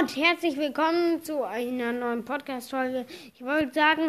und 0.00 0.16
herzlich 0.16 0.56
willkommen 0.56 1.24
zu 1.24 1.42
einer 1.42 1.92
neuen 1.92 2.24
Podcast-Folge. 2.24 3.04
Ich 3.34 3.44
wollte 3.44 3.74
sagen, 3.74 4.08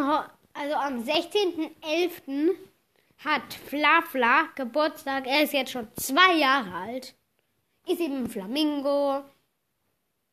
also 0.53 0.75
am 0.75 1.01
16.11. 1.01 2.51
hat 3.17 3.53
Flafla 3.53 4.49
Geburtstag. 4.53 5.25
Er 5.25 5.41
ist 5.43 5.53
jetzt 5.53 5.71
schon 5.71 5.87
zwei 5.95 6.35
Jahre 6.35 6.71
alt. 6.71 7.15
Ist 7.87 8.01
eben 8.01 8.17
ein 8.17 8.29
Flamingo. 8.29 9.23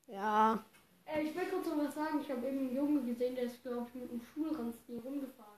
Ja. 0.08 0.62
Äh, 1.06 1.22
ich 1.22 1.34
will 1.34 1.46
kurz 1.46 1.66
noch 1.68 1.78
was 1.78 1.94
sagen. 1.94 2.20
Ich 2.20 2.30
habe 2.30 2.46
eben 2.46 2.58
einen 2.58 2.76
Jungen 2.76 3.06
gesehen, 3.06 3.34
der 3.34 3.44
ist, 3.44 3.62
glaube 3.62 3.86
ich, 3.88 3.94
mit 3.94 4.10
einem 4.10 4.20
Schulranzen 4.34 4.98
rumgefahren. 4.98 5.52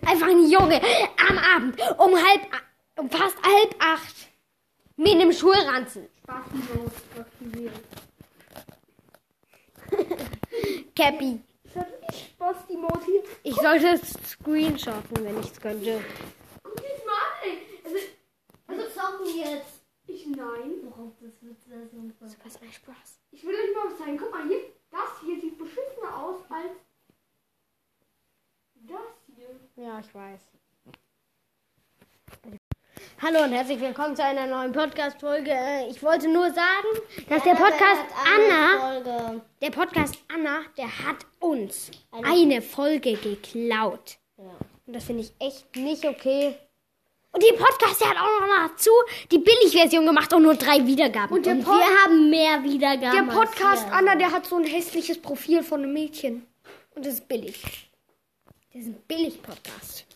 Einfach 0.06 0.28
ein 0.28 0.48
Junge 0.48 0.80
am 1.28 1.36
Abend 1.36 1.78
um 1.98 2.14
halb, 2.14 2.46
um 2.96 3.10
fast 3.10 3.36
halb 3.42 3.76
acht. 3.78 4.31
Mit 4.96 5.12
einem 5.12 5.32
Schulranzen. 5.32 6.08
Spastenlos. 6.22 6.92
Cappy. 10.94 11.40
Ich 13.42 13.54
sollte 13.56 13.88
es 13.88 14.12
screenshotten, 14.30 15.24
wenn 15.24 15.40
ich 15.40 15.50
es 15.50 15.60
könnte. 15.60 16.00
Guck 16.62 16.76
dich 16.76 17.04
mal 17.04 17.12
an, 17.14 17.42
ey. 17.44 17.58
Also, 17.84 17.98
Also 18.66 18.82
zocken 19.00 19.36
jetzt. 19.38 19.82
ich 20.06 20.26
nein. 20.26 20.82
Worauf 20.84 21.12
das 21.20 21.42
wird 21.42 21.60
sehr 21.62 21.86
sinnvoll. 21.88 22.28
Super 22.28 22.50
Smash 22.50 22.80
Bros. 22.82 23.20
Ich 23.30 23.44
will 23.44 23.54
euch 23.54 23.74
mal 23.74 23.90
was 23.90 23.98
zeigen. 23.98 24.18
Guck 24.18 24.30
mal 24.30 24.46
hier. 24.46 24.60
Das 24.90 25.20
hier 25.24 25.40
sieht 25.40 25.58
beschissener 25.58 26.16
aus 26.22 26.40
als 26.50 26.72
das 28.74 29.34
hier. 29.36 29.58
Ja, 29.76 30.00
ich 30.00 30.14
weiß. 30.14 30.40
Hallo 33.22 33.44
und 33.44 33.52
herzlich 33.52 33.80
willkommen 33.80 34.16
zu 34.16 34.24
einer 34.24 34.46
neuen 34.48 34.72
Podcast-Folge. 34.72 35.50
Äh, 35.52 35.88
Ich 35.90 36.02
wollte 36.02 36.28
nur 36.28 36.46
sagen, 36.52 36.88
dass 37.28 37.42
der 37.44 37.54
Podcast 37.54 38.02
Anna, 38.34 39.40
der 39.60 39.70
Podcast 39.70 40.14
Anna, 40.32 40.62
der 40.76 40.86
hat 40.86 41.24
uns 41.38 41.90
Eine- 42.10 42.60
Folge 42.62 43.14
geklaut. 43.14 44.16
Ja. 44.38 44.44
Und 44.86 44.96
das 44.96 45.04
finde 45.04 45.22
ich 45.22 45.32
echt 45.38 45.76
nicht 45.76 46.04
okay. 46.04 46.56
Und 47.30 47.42
die 47.42 47.56
Podcast, 47.56 48.00
der 48.00 48.10
hat 48.10 48.16
auch 48.16 48.40
noch 48.46 48.68
dazu 48.68 48.90
die 49.30 49.38
Billigversion 49.38 50.04
gemacht 50.04 50.32
und 50.34 50.42
nur 50.42 50.54
drei 50.54 50.84
Wiedergaben. 50.84 51.34
Und 51.36 51.46
der 51.46 51.54
Und 51.54 51.64
Pod- 51.64 51.78
wir 51.78 52.02
haben 52.04 52.28
mehr 52.28 52.62
Wiedergaben. 52.64 53.28
Der 53.28 53.34
Podcast. 53.34 53.86
Anna, 53.90 54.16
der 54.16 54.32
hat 54.32 54.46
so 54.46 54.56
ein 54.56 54.64
hässliches 54.64 55.22
Profil 55.22 55.62
von 55.62 55.82
einem 55.82 55.92
Mädchen. 55.92 56.44
Und 56.94 57.06
das 57.06 57.14
ist 57.14 57.28
billig. 57.28 57.62
Das 58.72 58.82
ist 58.82 58.88
ein 58.88 59.02
Billig-Podcast. 59.06 60.06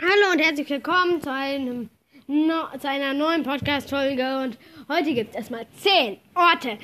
Hallo 0.00 0.32
und 0.32 0.38
herzlich 0.40 0.68
willkommen 0.68 1.20
zu, 1.22 1.32
einem 1.32 1.88
no, 2.26 2.68
zu 2.78 2.88
einer 2.88 3.14
neuen 3.14 3.42
Podcast-Folge. 3.42 4.38
Und 4.42 4.58
heute 4.88 5.14
gibt 5.14 5.30
es 5.30 5.36
erstmal 5.36 5.66
zehn 5.76 6.18
Orte, 6.34 6.78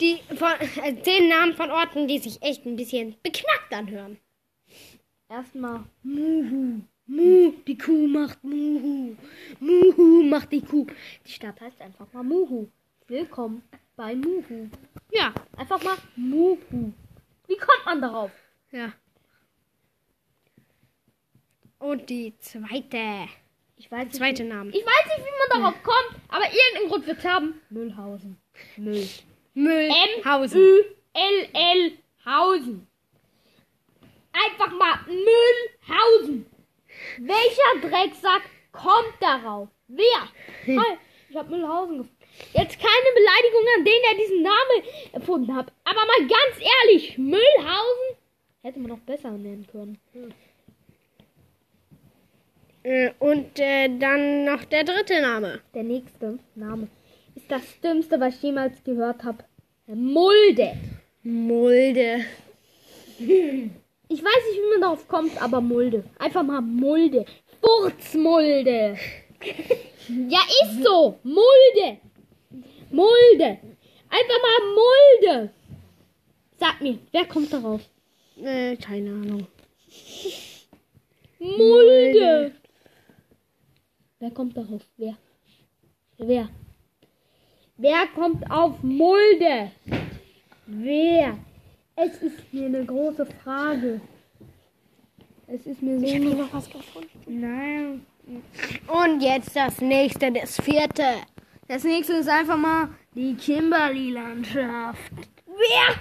die 0.00 0.18
von, 0.36 0.52
äh, 0.82 1.00
zehn 1.02 1.28
Namen 1.28 1.54
von 1.54 1.70
Orten, 1.70 2.08
die 2.08 2.18
sich 2.18 2.42
echt 2.42 2.66
ein 2.66 2.76
bisschen 2.76 3.16
beknackt 3.22 3.72
anhören. 3.72 4.18
Erstmal 5.28 5.84
Muhu. 6.02 6.80
Mu, 7.06 7.52
die 7.66 7.76
Kuh 7.76 8.06
macht 8.06 8.42
Muhu. 8.44 9.16
Muhu 9.60 10.22
macht 10.24 10.52
die 10.52 10.62
Kuh. 10.62 10.86
Die 11.26 11.32
Stadt 11.32 11.60
heißt 11.60 11.80
einfach 11.80 12.12
mal 12.12 12.22
Muhu. 12.22 12.68
Willkommen 13.08 13.62
bei 13.96 14.14
Muhu. 14.14 14.68
Ja, 15.10 15.32
einfach 15.56 15.82
mal 15.82 15.96
Muhu. 16.16 16.92
Wie 17.48 17.56
kommt 17.56 17.84
man 17.84 18.00
darauf? 18.00 18.30
Ja. 18.70 18.92
Und 21.78 22.08
die 22.08 22.34
zweite. 22.38 23.28
Ich 23.82 23.90
weiß 23.90 24.04
nicht, 24.04 24.14
Zweite 24.14 24.44
Name. 24.44 24.70
ich 24.70 24.86
weiß 24.86 25.06
nicht, 25.18 25.26
wie 25.26 25.38
man 25.50 25.60
darauf 25.60 25.82
kommt, 25.82 26.20
aber 26.28 26.44
irgendeinen 26.44 26.88
Grund 26.88 27.04
wird 27.04 27.18
es 27.18 27.24
haben. 27.24 27.60
Müllhausen. 27.68 28.38
Müll. 28.76 29.08
Müllhausen. 29.54 30.60
M-Ü-L-L 31.14 31.98
Hausen. 32.24 32.86
Einfach 34.32 34.72
mal 34.78 35.00
Müllhausen. 35.08 36.46
Welcher 37.18 37.88
Drecksack 37.88 38.42
kommt 38.70 39.16
darauf? 39.20 39.68
Wer? 39.88 40.28
Hi, 40.80 40.96
ich 41.28 41.36
habe 41.36 41.50
Müllhausen 41.50 41.98
gefunden. 41.98 42.16
Jetzt 42.54 42.78
keine 42.78 43.14
Beleidigung 43.14 43.66
an 43.78 43.84
den, 43.84 44.02
der 44.08 44.14
diesen 44.16 44.42
Namen 44.42 45.12
erfunden 45.12 45.56
hat. 45.56 45.72
Aber 45.82 46.00
mal 46.06 46.28
ganz 46.28 46.70
ehrlich, 46.86 47.18
Müllhausen 47.18 48.16
hätte 48.62 48.78
man 48.78 48.90
noch 48.90 49.00
besser 49.00 49.32
nennen 49.32 49.66
können. 49.66 49.98
Äh, 50.14 50.28
Und 52.84 53.60
äh, 53.60 53.88
dann 53.98 54.44
noch 54.44 54.64
der 54.64 54.84
dritte 54.84 55.20
Name. 55.20 55.60
Der 55.72 55.84
nächste 55.84 56.38
Name 56.56 56.88
ist 57.36 57.50
das 57.50 57.62
Dümmste, 57.80 58.18
was 58.18 58.36
ich 58.36 58.42
jemals 58.42 58.82
gehört 58.82 59.22
habe. 59.22 59.44
Mulde. 59.86 60.76
Mulde. 61.22 62.24
Ich 63.18 64.22
weiß 64.22 64.42
nicht, 64.50 64.60
wie 64.60 64.70
man 64.72 64.80
darauf 64.80 65.06
kommt, 65.06 65.40
aber 65.40 65.60
Mulde. 65.60 66.04
Einfach 66.18 66.42
mal 66.42 66.60
Mulde. 66.60 67.24
Furzmulde. 67.60 68.96
ja, 70.28 70.40
ist 70.62 70.82
so. 70.82 71.18
Mulde. 71.22 71.98
Mulde. 72.90 73.58
Einfach 74.10 74.40
mal 74.42 75.30
Mulde. 75.30 75.50
Sag 76.58 76.80
mir, 76.80 76.98
wer 77.12 77.24
kommt 77.26 77.52
darauf? 77.52 77.80
Äh, 78.42 78.76
keine 78.76 79.10
Ahnung. 79.10 79.46
Mulde. 81.38 82.52
Wer 84.22 84.30
kommt 84.30 84.56
darauf? 84.56 84.80
Wer? 84.96 85.16
Wer? 86.16 86.48
Wer 87.76 88.06
kommt 88.14 88.48
auf 88.48 88.80
Mulde? 88.80 89.72
Wer? 90.66 91.36
Es 91.96 92.22
ist 92.22 92.52
mir 92.52 92.66
eine 92.66 92.84
große 92.84 93.26
Frage. 93.42 94.00
Es 95.48 95.66
ist 95.66 95.82
mir 95.82 95.98
so 95.98 96.06
Ich 96.06 96.14
habe 96.14 96.24
hier 96.24 96.36
noch 96.36 96.54
was 96.54 96.70
gefunden. 96.70 97.08
Nein. 97.26 98.06
Und 98.86 99.24
jetzt 99.24 99.56
das 99.56 99.80
nächste, 99.80 100.30
das 100.30 100.60
vierte. 100.60 101.02
Das 101.66 101.82
nächste 101.82 102.12
ist 102.12 102.28
einfach 102.28 102.56
mal 102.56 102.90
die 103.16 103.34
Kimberly-Landschaft. 103.34 105.14
Wer? 105.46 105.96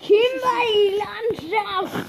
Kimberly-Landschaft. 0.00 2.06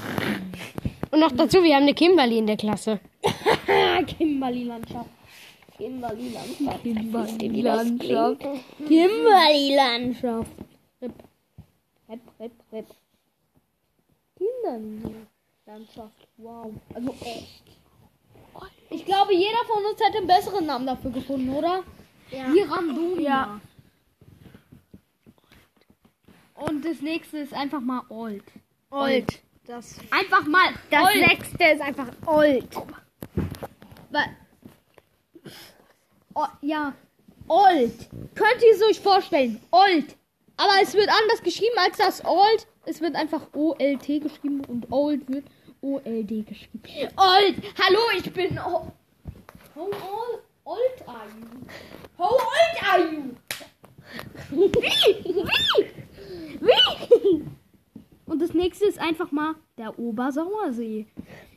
Und 1.12 1.20
noch 1.20 1.34
dazu, 1.34 1.62
wir 1.62 1.76
haben 1.76 1.84
eine 1.84 1.94
Kimberly 1.94 2.38
in 2.38 2.48
der 2.48 2.56
Klasse. 2.56 3.02
Kimberly-Landschaft. 4.08 5.10
Kimberly-Landschaft. 5.78 6.84
Kimberly-Landschaft. 6.84 8.42
Kimberly-Landschaft. 8.88 10.52
Rip. 11.02 11.14
Rip, 12.10 12.22
rip, 12.40 12.52
rip. 12.72 12.88
Kimberly-Landschaft. 14.38 16.28
Wow. 16.38 16.74
Also 16.94 17.16
echt. 17.22 17.64
Ich 18.90 19.04
glaube, 19.06 19.34
jeder 19.34 19.64
von 19.68 19.84
uns 19.84 20.00
hätte 20.00 20.20
einen 20.20 20.28
besseren 20.28 20.66
Namen 20.66 20.86
dafür 20.86 21.12
gefunden, 21.12 21.50
oder? 21.50 21.84
Ja. 22.32 22.54
Wie 22.54 22.62
Randonia. 22.62 23.26
Ja. 23.30 23.62
Und 26.56 26.86
das 26.86 27.02
nächste 27.02 27.40
ist 27.40 27.54
einfach 27.54 27.82
mal 27.82 28.04
Old. 28.10 28.44
Old. 28.92 29.42
Das, 29.66 29.98
Einfach 30.12 30.46
mal 30.46 30.68
das 30.92 31.04
Old. 31.04 31.28
sechste 31.28 31.64
ist 31.66 31.82
einfach 31.82 32.08
Old. 32.28 32.68
Weil, 34.12 34.38
oh, 36.36 36.48
ja, 36.62 36.94
Old. 37.48 37.94
Könnt 38.34 38.64
ihr 38.64 38.74
es 38.74 38.82
euch 38.82 39.00
vorstellen? 39.00 39.62
Old. 39.72 40.16
Aber 40.58 40.74
es 40.82 40.94
wird 40.94 41.10
anders 41.10 41.44
geschrieben 41.44 41.76
als 41.78 41.98
das 41.98 42.26
Old. 42.26 42.68
Es 42.86 43.02
wird 43.02 43.16
einfach 43.16 43.48
O-L-T 43.54 44.20
geschrieben 44.20 44.62
und 44.66 44.92
Old 44.92 45.28
wird 45.30 45.46
O-L-D 45.82 46.42
geschrieben. 46.44 46.82
Old. 47.18 47.56
Hallo, 47.80 48.00
ich 48.18 48.32
bin 48.32 48.58
o 48.60 48.92
How 49.76 49.90
old, 50.64 51.08
are 51.08 51.28
you? 51.28 51.68
How 52.18 52.32
old 52.32 52.84
are 52.84 53.00
you? 53.00 53.36
Wie? 54.52 55.36
Wie? 55.36 55.90
Wie? 56.62 57.46
Und 58.26 58.42
das 58.42 58.54
nächste 58.54 58.86
ist 58.86 59.00
einfach 59.00 59.32
mal 59.32 59.56
der 59.78 60.00
Obersauersee. 60.00 61.06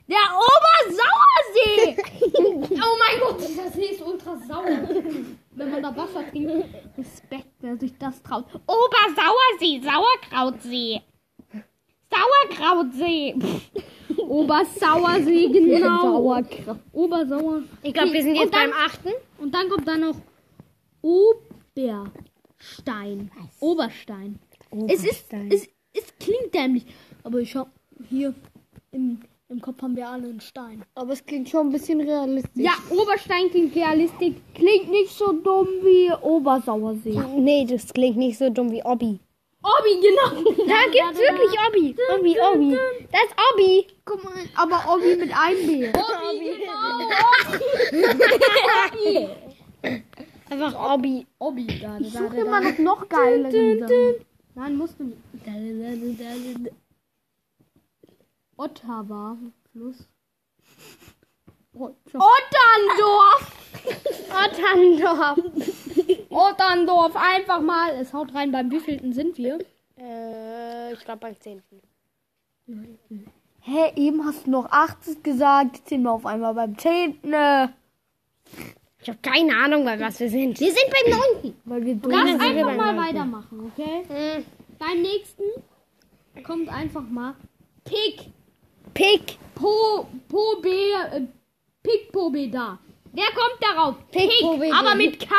Der 0.09 0.17
Obersauersee! 0.35 2.03
oh 2.39 2.97
mein 2.99 3.21
Gott, 3.21 3.41
dieser 3.47 3.71
See 3.71 3.91
ist 3.93 4.01
ultra 4.03 4.37
sauer. 4.39 4.89
Wenn 5.51 5.71
man 5.71 5.83
da 5.83 5.95
Wasser 5.95 6.27
trinkt, 6.31 6.65
Respekt, 6.97 7.49
wer 7.61 7.77
sich 7.77 7.93
das 7.99 8.23
traut. 8.23 8.47
Obersauersee, 8.67 9.83
Sauerkrautsee. 9.83 11.03
Sauerkrautsee. 12.11 13.35
Obersauersee, 14.17 15.49
genau. 15.49 16.01
Sauerkraut. 16.01 16.79
Obersauer. 16.93 17.63
Ich 17.83 17.93
glaube, 17.93 18.13
wir 18.13 18.23
sind 18.23 18.37
jetzt 18.37 18.55
dann- 18.55 18.71
beim 18.71 18.79
achten. 18.87 19.11
Und 19.39 19.55
dann 19.55 19.69
kommt 19.69 19.87
da 19.87 19.97
noch 19.97 20.17
Oberstein. 21.03 22.11
Oberstein. 23.61 24.39
Es 24.89 25.05
ist, 25.05 25.33
es, 25.51 25.69
es 25.93 26.19
klingt 26.19 26.55
dämlich, 26.55 26.85
aber 27.23 27.41
ich 27.41 27.55
habe 27.55 27.71
hier 28.09 28.35
im, 28.91 29.21
im 29.51 29.61
Kopf 29.63 29.81
haben 29.83 29.97
wir 29.97 30.09
alle 30.09 30.29
einen 30.29 30.41
Stein. 30.41 30.85
Aber 30.95 31.13
es 31.13 31.25
klingt 31.25 31.49
schon 31.49 31.69
ein 31.69 31.73
bisschen 31.73 32.01
realistisch. 32.01 32.63
Ja, 32.63 32.73
Oberstein 32.91 33.51
klingt 33.51 33.75
realistisch. 33.75 34.35
Klingt 34.55 34.91
nicht 34.91 35.11
so 35.11 35.33
dumm 35.33 35.67
wie 35.83 36.13
Obersauersee. 36.21 37.19
Nee, 37.37 37.65
das 37.65 37.93
klingt 37.93 38.19
nicht 38.19 38.37
so 38.39 38.51
dumm 38.51 38.71
wie 38.71 38.83
Obi. 38.85 39.19
Obi, 39.63 40.01
genau. 40.01 40.43
Da 40.69 40.85
gibt's 40.91 41.19
wirklich 41.19 41.59
Obi. 41.67 41.97
Obi, 42.15 42.37
Obi. 42.41 42.79
Das 43.11 43.23
ist 43.25 43.35
Obi. 43.55 43.87
Guck 44.05 44.23
mal, 44.23 44.35
aber 44.55 44.95
Obi 44.95 45.17
mit 45.17 45.33
einem 45.35 45.67
B. 45.67 45.89
Obi, 45.99 46.51
genau. 49.83 49.97
Einfach 50.51 50.95
Obi. 50.95 51.27
Obi, 51.39 51.67
da, 51.81 51.99
Ich 51.99 52.13
suche 52.13 52.37
immer 52.37 52.61
noch 52.61 52.79
noch 52.79 53.07
Sachen. 53.11 53.51
Nein, 54.55 54.77
musst 54.77 54.99
du 54.99 55.05
nicht. 55.05 55.19
Ottawa. 58.59 59.37
Fluss. 59.73 60.09
Otterndorf. 61.73 63.53
Otterndorf. 64.31 65.39
Otterndorf, 66.31 67.17
einfach 67.17 67.61
mal. 67.61 67.91
Es 68.01 68.13
haut 68.13 68.35
rein, 68.35 68.51
beim 68.51 68.71
wievielten 68.71 69.13
sind 69.13 69.39
wir? 69.39 69.59
Äh, 69.97 70.93
ich 70.93 71.01
glaube 71.05 71.21
beim 71.21 71.41
10. 71.41 71.63
Hä, 73.61 73.93
eben 73.97 74.25
hast 74.25 74.47
du 74.47 74.51
noch 74.51 74.71
80 74.71 75.23
gesagt, 75.23 75.77
jetzt 75.79 75.89
sind 75.89 76.03
wir 76.03 76.13
auf 76.13 76.27
einmal 76.27 76.55
beim 76.55 76.77
10. 76.77 77.21
Ich 79.01 79.09
habe 79.09 79.19
keine 79.23 79.55
Ahnung, 79.57 79.85
bei 79.85 80.01
was 80.01 80.19
wir 80.19 80.31
sind. 80.31 80.59
Wir 80.59 80.73
sind 80.73 80.91
beim 80.91 81.19
9. 81.43 81.55
Weil 81.65 81.85
wir 81.87 81.99
Lass 82.03 82.27
sind 82.29 82.41
wir 82.41 82.67
einfach 82.67 82.77
mal 82.77 82.93
Neunten. 82.93 83.09
weitermachen, 83.09 83.73
okay? 83.73 84.03
Hm. 84.09 84.45
Beim 84.79 85.01
nächsten 85.03 85.45
kommt 86.43 86.69
einfach 86.69 87.09
mal 87.09 87.37
Pick. 87.85 88.33
Pick. 88.95 89.39
Po, 89.55 90.07
Po, 90.29 90.61
B, 90.63 90.69
äh, 90.69 91.27
Pick, 91.83 92.13
Po, 92.13 92.31
B, 92.31 92.49
da. 92.49 92.79
Wer 93.13 93.27
kommt 93.35 93.59
darauf? 93.61 93.97
Pick, 94.11 94.29
Pick, 94.31 94.41
Po, 94.43 94.57
B, 94.59 94.71
aber 94.73 94.95
mit 94.95 95.19
K. 95.19 95.35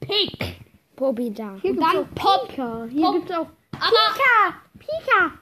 Pick. 0.00 0.62
Pobi 0.96 1.30
da. 1.32 1.54
Und 1.62 1.76
dann 1.80 2.06
Pop. 2.14 2.48
Hier 2.52 3.02
Pop. 3.02 3.14
gibt's 3.14 3.30
auch 3.32 3.46
Aber, 3.72 4.54
Pika. 4.78 5.32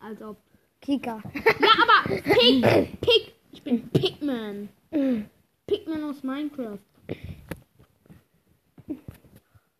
Also, 0.00 0.36
Kika. 0.80 1.22
ja, 1.34 1.72
aber 1.82 2.14
Pick, 2.22 2.62
Pick. 3.00 3.34
Ich 3.52 3.62
bin 3.62 3.88
Pigman. 3.90 4.68
Pigman 5.66 6.04
aus 6.04 6.22
Minecraft. 6.22 6.78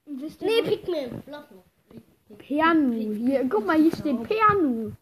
Wisst 0.07 0.43
ihr 0.43 0.49
Nee, 0.49 0.63
was? 0.63 0.69
Pikmin. 0.69 1.23
Piano. 2.39 2.93
Hier, 2.93 3.49
guck 3.49 3.67
mal, 3.67 3.77
hier 3.81 3.95
steht 3.95 4.23
Piano. 4.25 4.93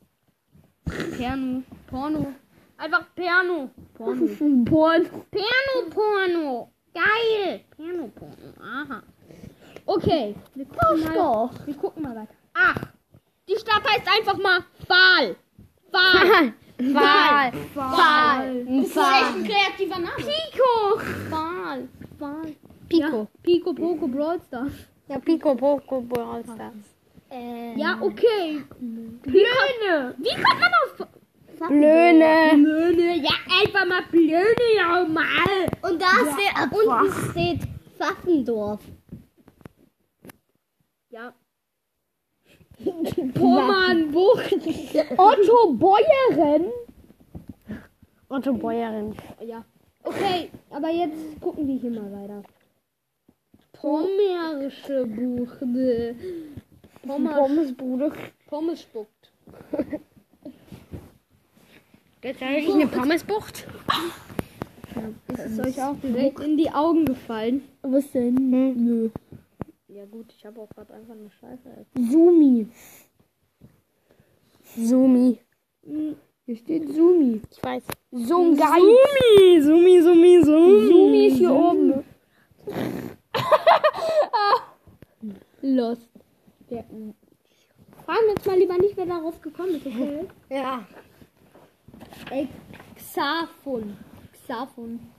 Perno. 1.16 1.62
Porno. 1.86 2.34
Einfach 2.76 3.04
Perno. 3.14 3.70
Porno. 3.94 4.26
Porn. 4.64 5.08
Perno 5.30 5.90
Porno. 5.90 6.72
Geil. 6.92 7.64
Perno 7.76 8.08
Porno. 8.08 8.52
Aha. 8.60 9.02
Okay. 9.86 10.34
Wir 10.54 10.66
gucken, 10.66 11.04
mal, 11.04 11.14
Doch. 11.14 11.66
wir 11.66 11.74
gucken 11.74 12.02
mal 12.02 12.16
weiter. 12.16 12.34
Ach. 12.54 12.76
Die 13.48 13.56
Stadt 13.56 13.82
heißt 13.88 14.06
einfach 14.06 14.36
mal 14.36 14.64
Wahl. 14.86 15.36
Wahl. 15.90 16.54
Wahl. 16.94 17.52
Wahl. 17.74 18.64
Ein 18.66 18.82
Das 18.82 18.90
ist 18.90 18.96
echt 18.96 19.34
ein 19.34 19.44
kreativer 19.44 19.98
Name. 19.98 20.16
Pico. 20.16 21.30
Wahl. 21.30 21.88
Wahl. 22.18 22.54
Pico. 22.88 23.18
Ja, 23.20 23.28
Pico 23.42 23.72
Poco 23.72 24.06
Brawl 24.06 24.40
Stars. 24.46 24.72
Ja, 25.08 25.18
Pico, 25.18 25.54
Poco, 25.54 26.02
Brawl 26.02 26.42
Stars. 26.44 26.74
Ja, 27.30 27.98
okay. 28.00 28.62
Blöne. 28.78 30.14
Wie 30.18 30.34
kommt 30.34 30.60
man 30.60 30.72
auf 30.82 31.68
Blöne. 31.68 32.52
Blöne? 32.54 33.16
Ja, 33.16 33.30
einfach 33.60 33.86
mal 33.86 34.02
Blöne, 34.10 34.76
ja 34.76 35.04
mal. 35.04 35.66
Und 35.82 36.00
da 36.00 36.08
steht, 36.32 36.72
unten 36.72 37.30
steht 37.30 37.60
Pfaffendorf. 37.96 38.80
Ja. 41.10 41.34
Pommernbucht. 43.34 44.52
Otto 45.18 45.72
Bäuerin. 45.72 46.70
Otto 48.28 48.52
Bäuerin. 48.52 49.14
Ja. 49.44 49.64
Okay, 50.04 50.50
aber 50.70 50.90
jetzt 50.90 51.40
gucken 51.40 51.66
wir 51.66 51.76
hier 51.76 51.90
mal 51.90 52.12
weiter. 52.12 52.42
Pommerische 53.72 55.06
Buchte. 55.06 56.16
Pommer, 57.08 57.34
Pommesbude. 57.38 58.12
Pommes 58.48 58.82
spuckt. 58.82 59.32
Jetzt 62.22 62.42
eigentlich 62.42 62.74
eine 62.74 62.86
Pommesbucht. 62.86 63.66
Ist 65.28 65.38
es 65.38 65.58
euch 65.58 65.82
auch 65.82 65.96
direkt 66.02 66.38
in 66.40 66.58
die 66.58 66.70
Augen 66.70 67.06
gefallen? 67.06 67.62
Was 67.80 68.10
denn? 68.10 68.34
Nö. 68.34 69.08
Ja 69.88 70.04
gut, 70.04 70.26
ich 70.36 70.44
habe 70.44 70.60
auch 70.60 70.68
gerade 70.68 70.92
einfach 70.92 71.14
eine 71.14 71.30
Scheiße. 71.30 71.70
erzählt. 71.70 72.10
Sumi. 72.10 72.66
Sumi. 74.76 75.38
Hier 76.44 76.56
steht 76.56 76.92
Sumi. 76.92 77.40
Ich 77.50 77.62
weiß. 77.62 77.84
So 78.12 78.42
ein 78.42 78.54
Geil. 78.56 79.62
Sumi, 79.62 79.62
Sumi, 79.62 80.02
Sumi, 80.02 80.42
Sumi. 80.44 80.88
Sumi 80.88 81.26
ist 81.28 81.38
hier 81.38 81.52
oben. 81.52 82.04
Lost. 85.62 86.07
Ja. 86.70 86.82
Fragen 88.04 88.26
wir 88.26 88.34
jetzt 88.34 88.46
mal 88.46 88.58
lieber 88.58 88.76
nicht, 88.78 88.96
wer 88.96 89.06
darauf 89.06 89.40
gekommen 89.40 89.74
ist, 89.76 89.86
okay? 89.86 90.26
Ja. 90.50 90.84
Ey, 92.30 92.48
Xaphon. 92.96 93.96
Xaphon. 94.32 95.00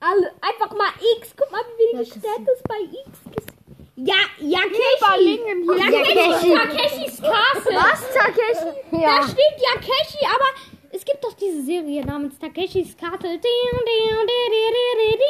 Alle, 0.00 0.32
einfach 0.40 0.76
mal 0.76 0.90
X. 1.18 1.34
Guck 1.36 1.50
mal, 1.50 1.60
wie 1.78 1.96
wenig 1.96 2.08
Stärke 2.08 2.50
es 2.54 2.62
bei 2.62 2.80
X 2.82 3.18
ist. 3.38 3.48
Ja, 3.96 4.14
Yakeshi. 4.38 5.40
Yakeshi. 5.66 6.50
Yakeshis 6.52 7.22
Castle. 7.22 7.76
Was, 7.76 8.02
Takeshi? 8.12 8.72
Da 8.90 8.98
Ja. 8.98 9.22
steht 9.22 9.56
Yakeshi, 9.62 10.26
aber 10.26 10.48
es 10.90 11.04
gibt 11.04 11.24
doch 11.24 11.32
diese 11.34 11.62
Serie 11.62 12.04
namens 12.04 12.38
Takeshis 12.38 12.96
Castle. 12.96 13.40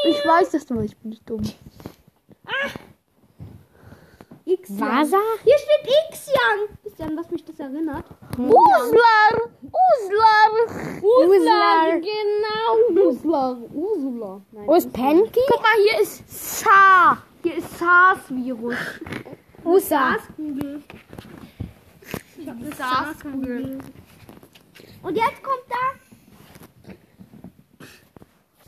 Ich 0.07 0.27
weiß 0.27 0.51
das 0.51 0.69
nur, 0.71 0.83
ich 0.83 0.97
bin 0.97 1.11
nicht 1.11 1.29
dumm. 1.29 1.43
X. 4.47 4.71
Wasa? 4.79 5.19
Hier 5.43 5.55
steht 5.59 5.95
X-Yang. 6.11 6.79
Wisst 6.83 6.99
ihr, 6.99 7.07
an 7.07 7.17
was 7.17 7.31
mich 7.31 7.45
das 7.45 7.59
erinnert? 7.59 8.05
Uslar! 8.37 9.51
Uslar! 9.63 10.51
Uslar. 11.03 12.01
Genau. 12.01 13.09
Uslar. 13.09 13.57
Ursula. 13.73 14.41
Nein. 14.53 14.67
Wo 14.67 14.75
ist 14.75 14.93
Penki? 14.93 15.41
Guck 15.49 15.63
mal, 15.63 15.83
hier 15.83 16.01
ist 16.03 16.29
SARS. 16.61 17.19
Hier 17.43 17.57
ist 17.57 17.79
SARS-Virus. 17.79 18.77
Usa. 19.65 20.17
Kugel. 20.37 20.83
Ich 22.39 22.49
habe 22.49 22.59
eine 22.59 22.75
SARS-Kugel. 22.75 23.79
Und 25.03 25.17
jetzt 25.17 25.43
kommt 25.43 25.65
da 25.69 25.77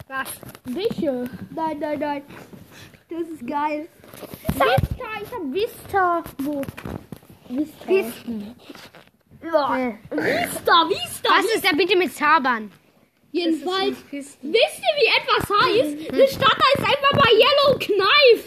Was? 0.08 0.28
Wische. 0.64 1.28
Nein, 1.54 1.78
nein, 1.80 1.98
nein. 1.98 2.22
Das 3.08 3.28
ist 3.28 3.46
geil. 3.46 3.88
Vista. 4.20 4.64
Ich 5.22 5.30
hab 5.32 5.42
Vista. 5.52 6.22
Wo? 6.38 6.62
Vista. 7.48 7.90
Äh. 7.90 8.02
Vista. 10.10 10.88
Vista. 10.88 11.28
Was 11.30 11.44
ist 11.54 11.64
da 11.64 11.70
bitte 11.76 11.96
mit 11.96 12.12
Zabern? 12.14 12.70
Jedenfalls. 13.32 13.96
Wisst 14.10 14.38
ihr, 14.42 14.52
wie 14.52 15.08
etwas 15.18 15.50
heißt? 15.50 15.94
Eine 16.12 16.28
Stadt 16.28 16.58
heißt 16.66 16.80
einfach 16.80 17.12
mal 17.12 17.32
Yellow 17.32 17.78
Knife. 17.78 18.44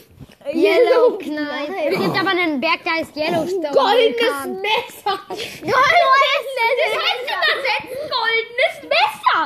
Yellow 0.52 1.18
Knife. 1.18 1.74
Es 1.90 2.00
gibt 2.00 2.18
aber 2.20 2.30
einen 2.30 2.60
Berg, 2.60 2.84
der 2.84 2.94
heißt 2.94 3.16
Yellowstone. 3.16 3.72
Goldenes 3.72 4.46
Messer. 4.62 5.20
Goldenes 5.28 6.46
Das 6.82 6.94
heißt 7.06 7.24
übersetzt 7.24 8.02
goldenes 8.10 8.76
Messer. 8.84 9.44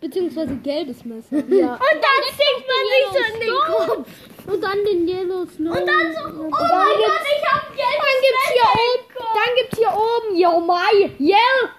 Beziehungsweise 0.00 0.54
gelbes 0.56 1.04
Messer. 1.04 1.36
Ja. 1.48 1.72
Und 1.74 1.80
dann 1.80 2.22
singt 2.38 2.66
man 2.68 2.82
sich 2.92 3.06
so 3.12 3.18
in 3.34 3.40
den 3.40 3.54
Kopf. 3.66 4.08
Und 4.48 4.62
dann 4.62 4.82
den 4.82 5.06
Yellow 5.06 5.44
Snow. 5.44 5.76
Und 5.76 5.86
dann 5.86 6.14
so, 6.14 6.20
oh 6.24 6.48
mein 6.48 6.50
Gott, 6.50 7.20
ich 7.36 7.52
hab 7.52 7.68
gelbes 7.76 7.98
Dann 7.98 8.24
gibt's 8.24 8.48
hier 8.54 8.70
oben, 8.72 9.14
dann 9.34 9.56
gibt's 9.56 9.78
hier 9.78 9.92
oben, 9.92 10.36
yo 10.36 10.60
mai, 10.60 11.10
yell. 11.18 11.70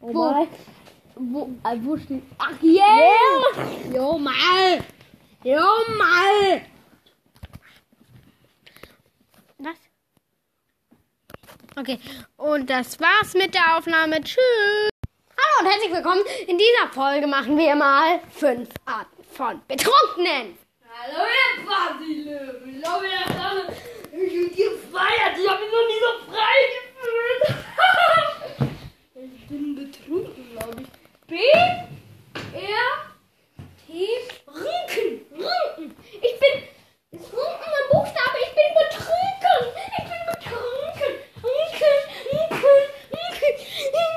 Oh 0.00 0.14
Wo? 0.14 0.48
Wo, 1.16 1.50
äh, 1.64 1.76
wo 1.80 1.96
steht? 1.96 2.22
Ach, 2.38 2.62
yeah! 2.62 3.92
Jo, 3.92 4.16
mal! 4.16 4.84
Jo, 5.42 5.60
mal! 5.98 6.62
Was? 9.58 9.76
Okay, 11.76 11.98
und 12.36 12.70
das 12.70 13.00
war's 13.00 13.34
mit 13.34 13.54
der 13.54 13.76
Aufnahme. 13.76 14.22
Tschüss. 14.22 14.90
Hallo 15.36 15.60
und 15.60 15.66
herzlich 15.66 15.92
willkommen. 15.92 16.22
In 16.46 16.58
dieser 16.58 16.92
Folge 16.92 17.26
machen 17.26 17.58
wir 17.58 17.74
mal 17.74 18.20
fünf 18.30 18.68
Arten 18.84 19.24
von 19.32 19.60
Betrunkenen. 19.66 20.61
Hallo, 20.94 21.24
ihr 21.24 21.64
Partylöwen. 21.64 22.76
Ich 22.76 22.82
glaube, 22.82 23.06
ihr 23.06 23.20
habt 23.20 23.66
gefeiert. 24.12 25.38
Ich 25.38 25.48
habe 25.48 25.62
mich 25.62 25.72
noch 25.72 25.86
nie 25.88 26.00
so 26.04 26.10
frei 26.30 26.58
gefühlt. 26.76 27.44
ich 29.34 29.48
bin 29.48 29.74
betrunken, 29.74 30.44
glaube 30.52 30.82
ich. 30.82 30.88
B, 31.26 31.34
R, 32.52 32.92
T, 33.86 33.90
Rinken. 34.46 35.10
Rinken. 35.32 35.96
Ich 36.12 36.38
bin. 36.38 36.54
Ist 37.12 37.32
Rinken 37.32 37.72
ein 37.72 37.88
Buchstabe? 37.90 38.36
Ich 38.44 38.52
bin 38.52 38.70
betrunken. 38.76 39.60
Ich 39.96 40.04
bin 40.04 40.22
betrunken. 40.28 41.12
Rinken, 41.42 41.96
Rinken, 42.32 42.80
Rinken, 43.12 43.54
Rinken. 43.56 44.11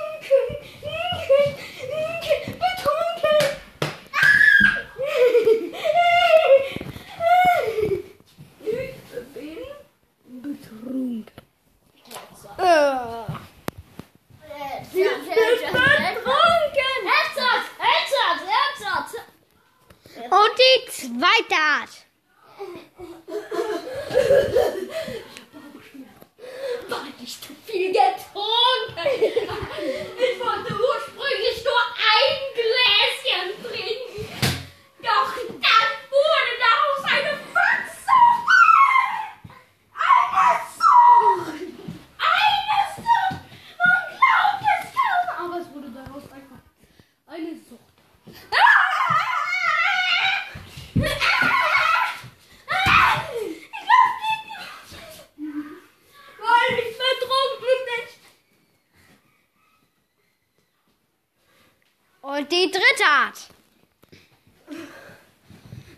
Und 62.25 62.51
die 62.51 62.71
dritte 62.71 63.05
Art. 63.07 63.37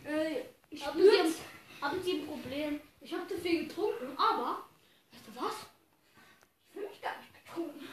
Äh, 0.05 0.41
ich 0.69 0.86
habe 0.86 1.00
jetzt 1.00 1.39
haben 1.81 2.03
Sie 2.03 2.19
ein 2.19 2.27
Problem. 2.27 2.81
Ich 3.00 3.13
habe 3.13 3.25
zu 3.27 3.38
viel 3.38 3.65
getrunken, 3.65 4.10
aber 4.17 4.65
weißt 5.13 5.25
du 5.25 5.34
was? 5.41 5.53
Ich 6.67 6.74
fühle 6.74 6.89
mich 6.89 7.01
gar 7.01 7.15
nicht 7.17 7.31
betrunken. 7.31 7.88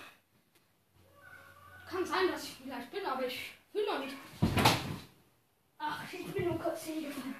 Kann 1.88 2.04
sein, 2.04 2.26
dass 2.32 2.42
ich 2.42 2.56
vielleicht 2.60 2.90
bin, 2.90 3.06
aber 3.06 3.24
ich 3.24 3.52
will 3.72 3.86
noch 3.86 4.00
nicht. 4.00 4.16
Ach, 5.78 6.00
ich 6.12 6.26
bin 6.32 6.46
nur 6.46 6.58
kurz 6.58 6.86
hingefallen. 6.86 7.36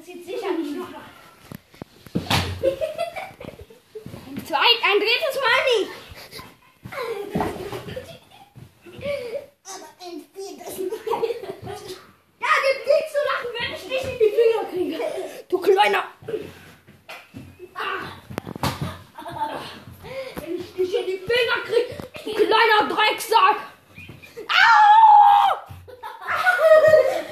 sieht 0.00 0.26
sicher 0.26 0.50
nicht 0.58 0.76
nochmal. 0.76 1.02
ein 2.14 2.20
zweites, 4.44 4.82
ein 4.82 4.98
drittes 4.98 5.40
Mal 5.40 5.62
nicht. 5.78 6.01
Krieger. 14.72 14.98
Du 15.48 15.58
kleiner. 15.58 16.04
Wenn 20.40 20.56
ich 20.58 20.74
dich 20.74 20.98
in 20.98 21.06
die 21.06 21.18
Finger 21.18 21.58
krieg, 21.66 21.88
du 22.24 22.32
kleiner 22.32 22.88
Drecksack. 22.88 23.56
Au! 24.48 25.58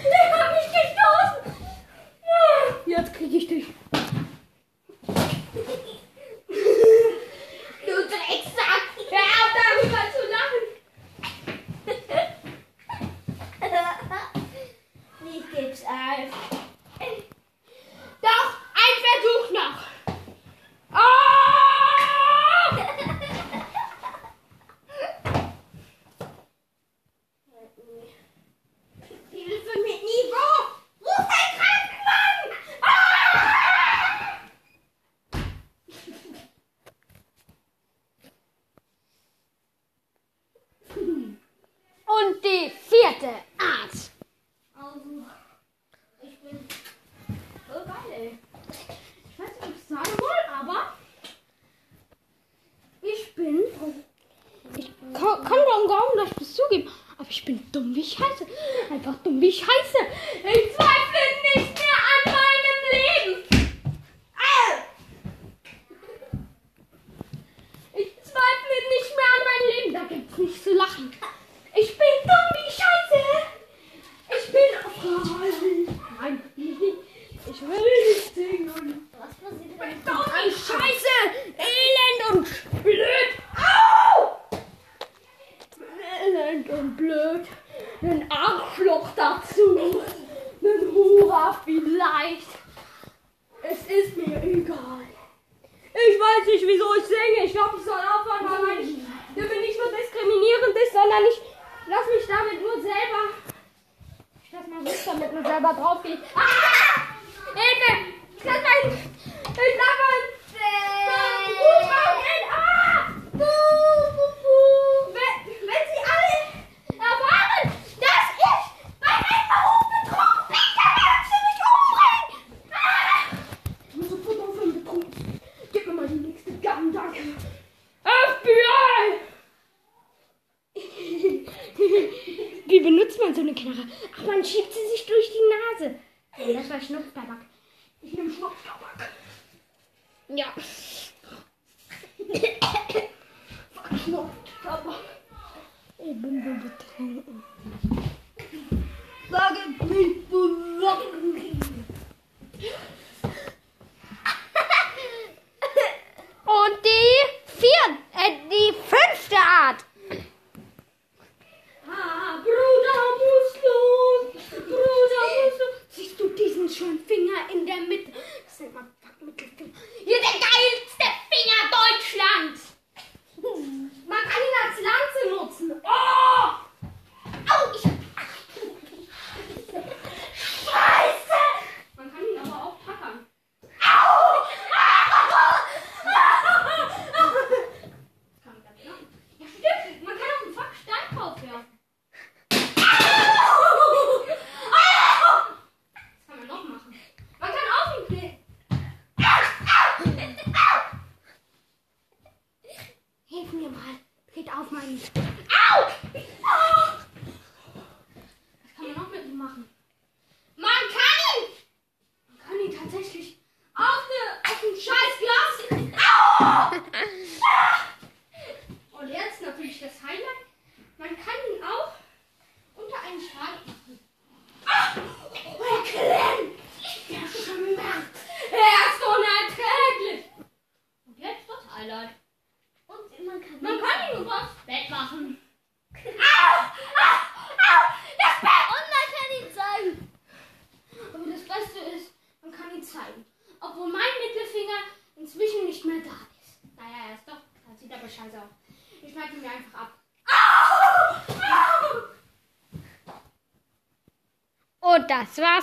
Der 0.04 0.24
hat 0.38 0.52
mich 0.52 0.68
gestoßen. 0.82 1.40
Jetzt 2.86 3.14
krieg 3.14 3.32
ich 3.32 3.46
dich. 3.46 3.66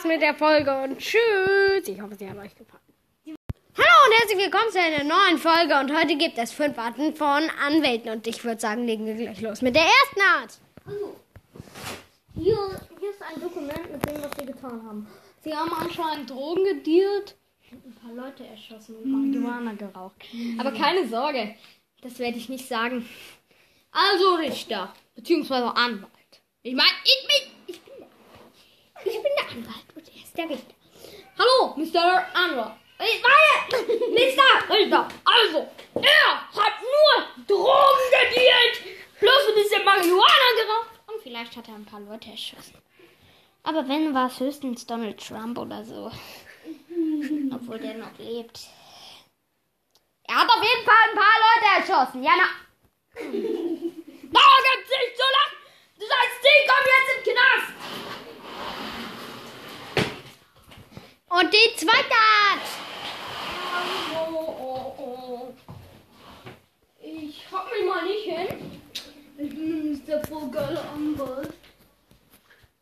Mit 0.08 0.22
der 0.22 0.36
Folge 0.36 0.74
und 0.84 0.98
tschüss. 1.00 1.86
Ich 1.86 2.02
hoffe, 2.02 2.16
sie 2.16 2.30
hat 2.30 2.38
euch 2.38 2.56
gefallen. 2.56 2.82
Hallo 3.26 3.98
und 4.06 4.20
herzlich 4.20 4.38
willkommen 4.38 4.72
zu 4.72 4.80
einer 4.80 5.04
neuen 5.04 5.38
Folge 5.38 5.78
und 5.80 5.96
heute 5.96 6.16
gibt 6.18 6.38
es 6.38 6.52
fünf 6.52 6.78
Arten 6.80 7.14
von 7.14 7.44
Anwälten 7.62 8.12
und 8.12 8.26
ich 8.26 8.44
würde 8.44 8.60
sagen, 8.60 8.86
legen 8.86 9.06
wir 9.06 9.16
gleich 9.16 9.42
los 9.42 9.62
mit 9.62 9.76
der 9.76 9.84
ersten 9.84 10.22
Art. 10.22 10.60
Also, 10.86 11.16
hier, 12.36 12.58
hier 13.00 13.10
ist 13.10 13.22
ein 13.22 13.42
Dokument 13.42 13.92
mit 13.92 14.06
dem, 14.06 14.24
was 14.24 14.32
sie 14.40 14.46
getan 14.46 14.82
haben. 14.88 15.08
Sie 15.44 15.54
haben 15.54 15.72
anscheinend 15.74 16.30
Drogen 16.30 16.64
gedealt, 16.64 17.36
ein 17.72 17.96
paar 18.02 18.14
Leute 18.14 18.48
erschossen 18.48 18.96
und 18.96 19.12
Marihuana 19.12 19.74
geraucht. 19.74 20.16
Aber 20.58 20.72
keine 20.72 21.08
Sorge, 21.08 21.54
das 22.02 22.18
werde 22.18 22.38
ich 22.38 22.48
nicht 22.48 22.68
sagen. 22.68 23.08
Also 23.92 24.36
Richter, 24.36 24.94
beziehungsweise 25.16 25.76
Anwalt. 25.76 26.12
Ich 26.64 26.74
meine, 26.74 26.90
ich 27.04 27.28
bin, 27.28 27.76
ich 27.76 27.82
bin 27.82 27.94
der, 28.00 29.06
ich 29.06 29.22
bin 29.22 29.32
der 29.38 29.50
Anwalt 29.52 29.97
der 30.38 30.50
Richter. 30.50 30.74
Hallo, 31.38 31.74
Mr. 31.76 32.26
Anwalt. 32.34 32.74
Ich 33.00 33.22
meine, 33.22 33.84
Mr. 34.10 34.74
Richter, 34.74 35.08
also, 35.24 35.68
er 35.96 36.42
hat 36.56 36.74
nur 36.82 37.46
Drogen 37.48 38.08
gedealt, 38.12 38.98
plus 39.20 39.48
ein 39.50 39.56
bisschen 39.56 39.86
Marihuana 39.86 40.50
geraucht 40.56 40.90
und 41.08 41.22
vielleicht 41.22 41.56
hat 41.56 41.68
er 41.68 41.76
ein 41.76 41.86
paar 41.86 42.00
Leute 42.00 42.32
erschossen. 42.32 42.82
Aber 43.64 43.88
wenn, 43.88 44.14
war 44.14 44.28
es 44.28 44.40
höchstens 44.40 44.86
Donald 44.86 45.20
Trump 45.26 45.58
oder 45.58 45.84
so. 45.84 46.12
Obwohl 47.54 47.80
der 47.80 47.96
noch 47.96 48.18
lebt. 48.18 48.62
Er 50.24 50.36
hat 50.36 50.50
auf 50.50 50.64
jeden 50.64 50.86
Fall 50.86 51.10
ein 51.10 51.18
paar 51.18 51.38
Leute 51.46 51.92
erschossen. 51.92 52.24
Ja, 52.24 52.32
na. 52.38 52.48
Da 54.30 54.42
gibt's 54.42 54.92
nicht 54.92 55.16
so 55.16 55.24
lang. 55.24 55.52
Das 56.00 56.10
heißt, 56.10 56.44
die 56.44 56.68
kommen 56.68 56.90
jetzt 56.98 57.12
im 57.16 57.34
Knast. 57.34 58.17
Und 61.40 61.54
die 61.54 61.76
zweite 61.76 62.16
Art. 62.16 62.68
Oh, 64.16 64.56
oh, 64.60 64.96
oh. 64.98 65.54
Ich 67.00 67.46
hock 67.52 67.72
mich 67.72 67.86
mal 67.86 68.04
nicht 68.06 68.24
hin. 68.26 68.82
Ich 69.38 69.50
bin 69.50 70.04
der 70.08 70.26
vollgeile 70.26 70.82
Anwalt. 70.96 71.54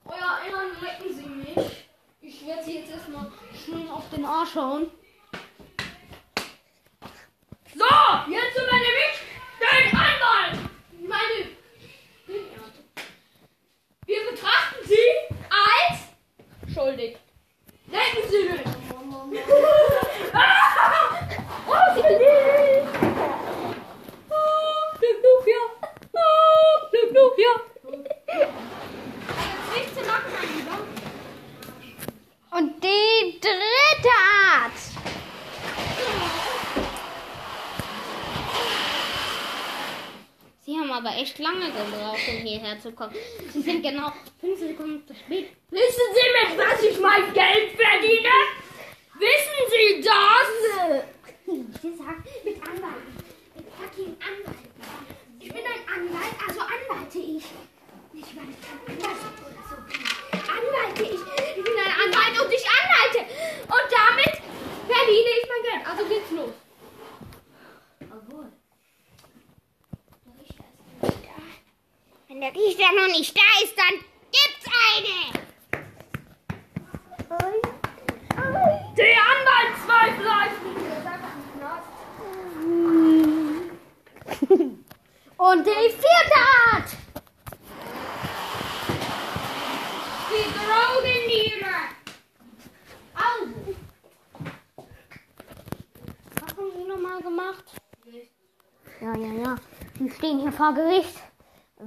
Euer 0.05 0.39
Ehren 0.47 0.71
lecken 0.81 1.13
Sie 1.13 1.25
mich. 1.25 1.89
Ich 2.21 2.47
werde 2.47 2.63
Sie 2.63 2.79
jetzt 2.79 2.91
erstmal 2.91 3.29
schön 3.65 3.89
auf 3.89 4.09
den 4.09 4.23
Arsch 4.23 4.55
hauen. 4.55 4.89
So, 7.75 7.85
jetzt 8.29 8.55
übernehme 8.55 9.01
ich 9.11 9.19
den 9.59 9.99
Anwalt. 9.99 10.59
Meine. 11.01 11.49
Wir 14.05 14.31
betrachten 14.31 14.87
Sie 14.87 15.35
als 15.49 16.73
schuldig. 16.73 17.17
Lecken 17.87 18.29
Sie 18.29 18.49
mich. 18.49 18.61
Oh, 21.67 21.85
sie 21.95 22.01
will. 22.01 22.87
Oh, 24.29 24.97
Glück, 24.97 25.19
Lucia. 25.23 25.61
Oh, 26.13 26.73
Glück, 26.89 27.11
Lucia. 27.13 27.53
Jetzt 29.37 29.71
nicht 29.75 29.91
zu 29.95 30.01
lachen, 30.01 30.31
mein 30.33 30.49
Lieber. 30.57 30.77
Und 32.57 32.83
die 32.83 33.39
dritte 33.39 34.15
Art. 34.53 34.79
Sie 40.61 40.73
haben 40.75 40.91
aber 40.91 41.15
echt 41.15 41.37
lange 41.37 41.67
gebraucht, 41.67 42.27
kommen. 42.91 43.15
Sie 43.51 43.61
sind 43.61 43.81
genau 43.81 44.11
5 44.41 44.59
Sekunden 44.59 45.07
zu 45.07 45.15
spät. 45.15 45.49
Wissen 45.69 46.13
Sie, 46.13 46.49
mit 46.49 46.57
was 46.57 46.81
ich 46.83 46.99
mein 46.99 47.33
Geld 47.33 47.71
verdiene? 47.75 48.29
Wissen 49.17 49.69
Sie 49.71 50.01
das? 50.01 50.49
Wie 51.45 51.89
gesagt, 51.89 52.27
mit 52.43 52.57
Anwalt. 52.67 53.05
Mit 53.55 53.65
fucking 53.71 54.17
Anwalt. 54.19 54.57
Ich 55.39 55.49
bin 55.53 55.63
ein 55.63 55.83
Anwalt, 55.93 56.35
also 56.47 56.61
anwalte 56.61 57.19
ich. 57.19 57.45
Nicht 58.13 58.35
weil 58.35 58.49
ich 58.49 58.59
kein 58.65 58.79
Anwalt 58.87 59.19
bin 59.21 59.45
oder 59.45 59.63
so 59.69 59.75
bin. 59.85 60.01
Anwalte 60.33 61.03
ich. 61.03 61.21
Ich 61.57 61.63
bin 61.63 61.77
ein 61.77 61.93
Anwalt 62.03 62.35
und 62.41 62.51
ich 62.51 62.65
anhalte. 62.65 63.19
Und 63.67 63.87
damit 63.91 64.33
verdiene 64.87 65.31
ich 65.39 65.45
mein 65.49 65.63
Geld. 65.63 65.83
Also 65.87 66.01
geht's 66.05 66.31
los. 66.31 66.55
Obwohl. 68.01 68.47
Der 70.25 70.33
Richter 70.41 70.65
ist 70.65 70.79
noch 71.01 71.09
nicht 71.09 71.23
da. 71.23 71.37
Wenn 72.27 72.34
der 72.45 72.53
Richter 72.53 72.91
noch 72.93 73.07
nicht 73.07 73.35
da 73.35 73.41
ist, 73.63 73.75
dann 73.75 73.93
gibt's 74.31 74.67
eine. 74.93 75.17
Die 78.95 79.17
Anwaltsweisheit. 79.31 80.51
Und 85.37 85.65
die 85.65 85.89
vierte 85.89 86.39
Art. 86.71 86.89
Die 90.29 90.47
Drogendealer. 90.53 91.81
Also. 93.15 93.55
Was 96.41 96.51
haben 96.57 96.71
Sie 96.77 96.83
nochmal 96.87 97.19
gemacht? 97.21 97.65
Ja, 99.01 99.13
ja, 99.15 99.33
ja. 99.33 99.55
Sie 99.99 100.09
stehen 100.11 100.39
hier 100.39 100.51
vor 100.51 100.73
Gericht, 100.73 101.15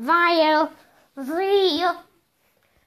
weil 0.00 0.68
sie 1.16 1.82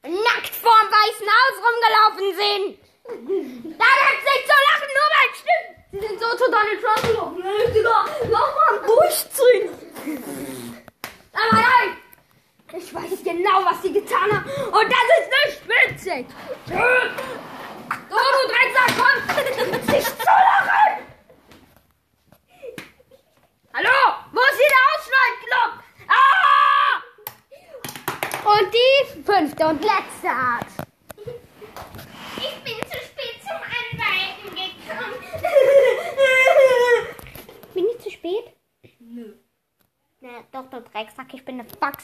nackt 0.04 0.56
vorm 0.56 0.88
Weißen 0.89 1.28
Haus 1.28 1.56
rumgelaufen 1.65 2.30
sind. 2.38 2.78
Da 3.06 3.86
gibt's 4.00 4.26
nicht 4.26 4.45
zu 4.47 4.56
lachen, 4.67 4.89
nur 4.97 5.08
mein 5.12 5.32
Stimmt. 5.36 5.71
Sie 5.91 6.00
sind 6.00 6.17
so 6.19 6.30
zu 6.38 6.45
Donald 6.50 6.80
Trump 6.82 7.04
gelaufen. 7.04 7.39
Lass 8.30 8.52
mal 8.56 8.76
durchziehen. 8.88 9.67
Aber 11.34 11.56
nein, 11.62 11.89
ich 12.74 12.93
weiß 12.93 13.24
genau, 13.24 13.65
was 13.65 13.82
sie 13.82 13.91
getan 13.91 14.32
haben. 14.32 14.50
Und 14.71 14.88
das 14.89 15.08
ist 15.19 15.30
nicht 15.43 15.62
witzig. 15.67 16.24
So, 18.10 18.17
du 18.17 18.41
Drecksack, 18.47 18.91
komm. 18.97 19.17
Nicht 19.93 20.08
zu 20.08 20.26
lachen. 20.26 20.93
Hallo, 23.74 23.97
wo 24.32 24.39
ist 24.39 24.58
hier 24.58 24.69
der 24.69 24.84
Ausschneidknopf? 24.91 25.76
Ah! 26.08 26.93
Und 28.54 28.67
die 28.74 28.95
fünfte 29.24 29.63
und 29.67 29.82
letzte 29.82 30.30
Art. 30.30 30.67
Ich 32.38 32.56
bin 32.63 32.78
zu 32.89 32.97
spät 32.97 33.38
zum 33.41 33.62
Anwalten 33.62 34.50
gekommen. 34.50 35.19
Bin 37.74 37.86
ich 37.95 38.00
zu 38.04 38.10
spät? 38.12 38.54
Nö. 39.00 39.36
Na, 40.19 40.43
doch, 40.52 40.69
du 40.69 40.82
Drecksack, 40.82 41.34
ich 41.34 41.43
bin 41.45 41.58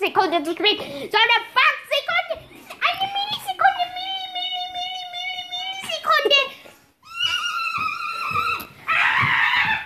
Fucksekunde 0.08 0.44
zu 0.44 0.52
spät. 0.52 0.80
So 0.80 1.18
eine 1.18 1.38
Fucksekunde. 1.54 2.36
Eine 2.80 3.06
Millisekunde, 3.14 3.84
Milli, 3.94 4.26
Milli, 4.34 4.66
Milli, 4.76 5.04
Milli, 5.12 5.44
Millisekunde. 5.52 6.40
Ah! 8.88 9.84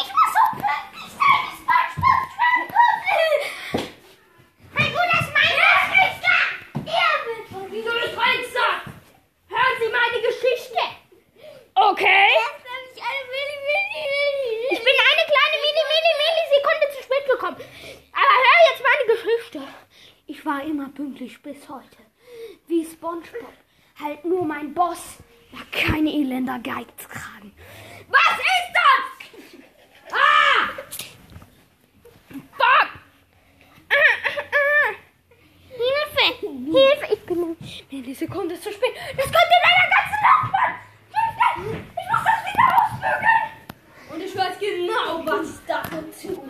Ich 0.00 0.08
muss 0.16 0.30
so 0.32 0.42
pünktlich 0.56 1.12
sein, 1.20 1.40
wie 1.44 1.52
SpongeBob 1.60 2.24
SpongeBob. 2.32 2.98
Mein 4.72 4.88
Bruder 4.92 5.18
ist 5.20 5.32
mein 5.36 5.52
Geschwister. 5.60 6.38
Er 6.88 7.14
wird 7.26 7.44
von 7.52 7.64
Wieso 7.70 7.92
ist 7.92 8.16
Drecksack? 8.16 8.80
Hören 9.52 9.76
Sie 9.80 9.90
meine 9.92 10.18
Geschichte. 10.24 10.82
Okay. 11.74 12.28
Ich 14.70 14.78
bin 14.78 14.96
eine 14.96 15.24
kleine 15.28 15.56
Mini, 15.60 15.84
Mini, 15.92 16.12
Millisekunde 16.22 16.86
zu 16.96 17.02
spät 17.02 17.24
gekommen. 17.28 17.56
Aber 18.12 18.34
hör 18.44 18.60
jetzt 18.70 18.82
meine 18.88 19.04
Geschichte. 19.12 19.60
Ich 20.26 20.44
pünktlich 21.12 21.42
bis 21.42 21.68
heute. 21.68 21.98
Wie 22.66 22.84
SpongeBob. 22.86 23.52
Halt 24.00 24.24
nur 24.24 24.44
mein 24.46 24.72
Boss. 24.72 25.18
War 25.52 25.66
keine 25.70 26.10
elender 26.10 26.58
Geizkragen. 26.58 27.52
Was 28.08 28.38
ist 28.38 28.72
das? 28.78 30.12
Ah! 30.12 30.68
Fuck! 32.56 32.88
Hilfe! 35.68 36.24
Hilfe! 36.40 37.06
Ich 37.12 37.20
bin 37.26 37.38
eine 37.44 37.56
Millisekunde 37.90 38.58
zu 38.58 38.72
spät. 38.72 38.94
Das 39.16 39.26
kommt 39.26 39.36
in 39.36 39.62
meiner 39.68 39.88
ganzen 39.92 40.18
Laufbahn. 40.24 40.74
Hilfe! 41.12 41.84
Ich 42.00 42.06
muss 42.10 42.24
das 42.24 42.40
wieder 42.48 42.66
ausbügeln. 42.80 43.44
Und 44.12 44.20
ich 44.22 44.34
weiß 44.36 44.58
genau, 44.58 45.26
was 45.26 45.50
ich 45.50 45.66
dafür 45.66 46.04
tue. 46.12 46.48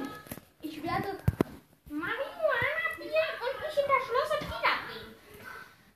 Ich 0.60 0.80
werde 0.84 1.18
Marihuana, 1.88 2.86
Bier 2.98 3.28
und 3.42 3.54
mich 3.60 3.76
in 3.76 3.88
das 3.90 4.02
Schloss 4.06 4.30
und 4.38 4.46
wiederbringen. 4.46 5.14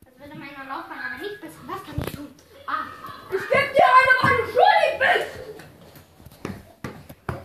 Das 0.05 0.14
würde 0.18 0.37
meiner 0.38 0.64
Laufbahn 0.68 0.98
aber 0.98 1.18
nicht 1.22 1.40
besser. 1.40 1.61
Was 1.66 1.83
kann 1.85 1.94
ich 2.07 2.12
tun? 2.14 2.29
Ah, 2.66 2.87
Ich 3.31 3.40
geb 3.48 3.72
dir 3.74 3.88
eine, 3.96 4.12
weil 4.22 4.37
du 4.38 4.44
schuldig 4.50 4.94
bist! 4.98 5.33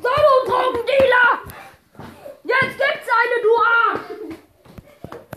So, 0.02 0.10
du 0.10 0.34
Drogendealer! 0.50 1.30
Jetzt 2.44 2.78
gibt's 2.78 3.10
eine, 3.20 3.38
du 3.44 3.52
Arsch! 3.78 4.10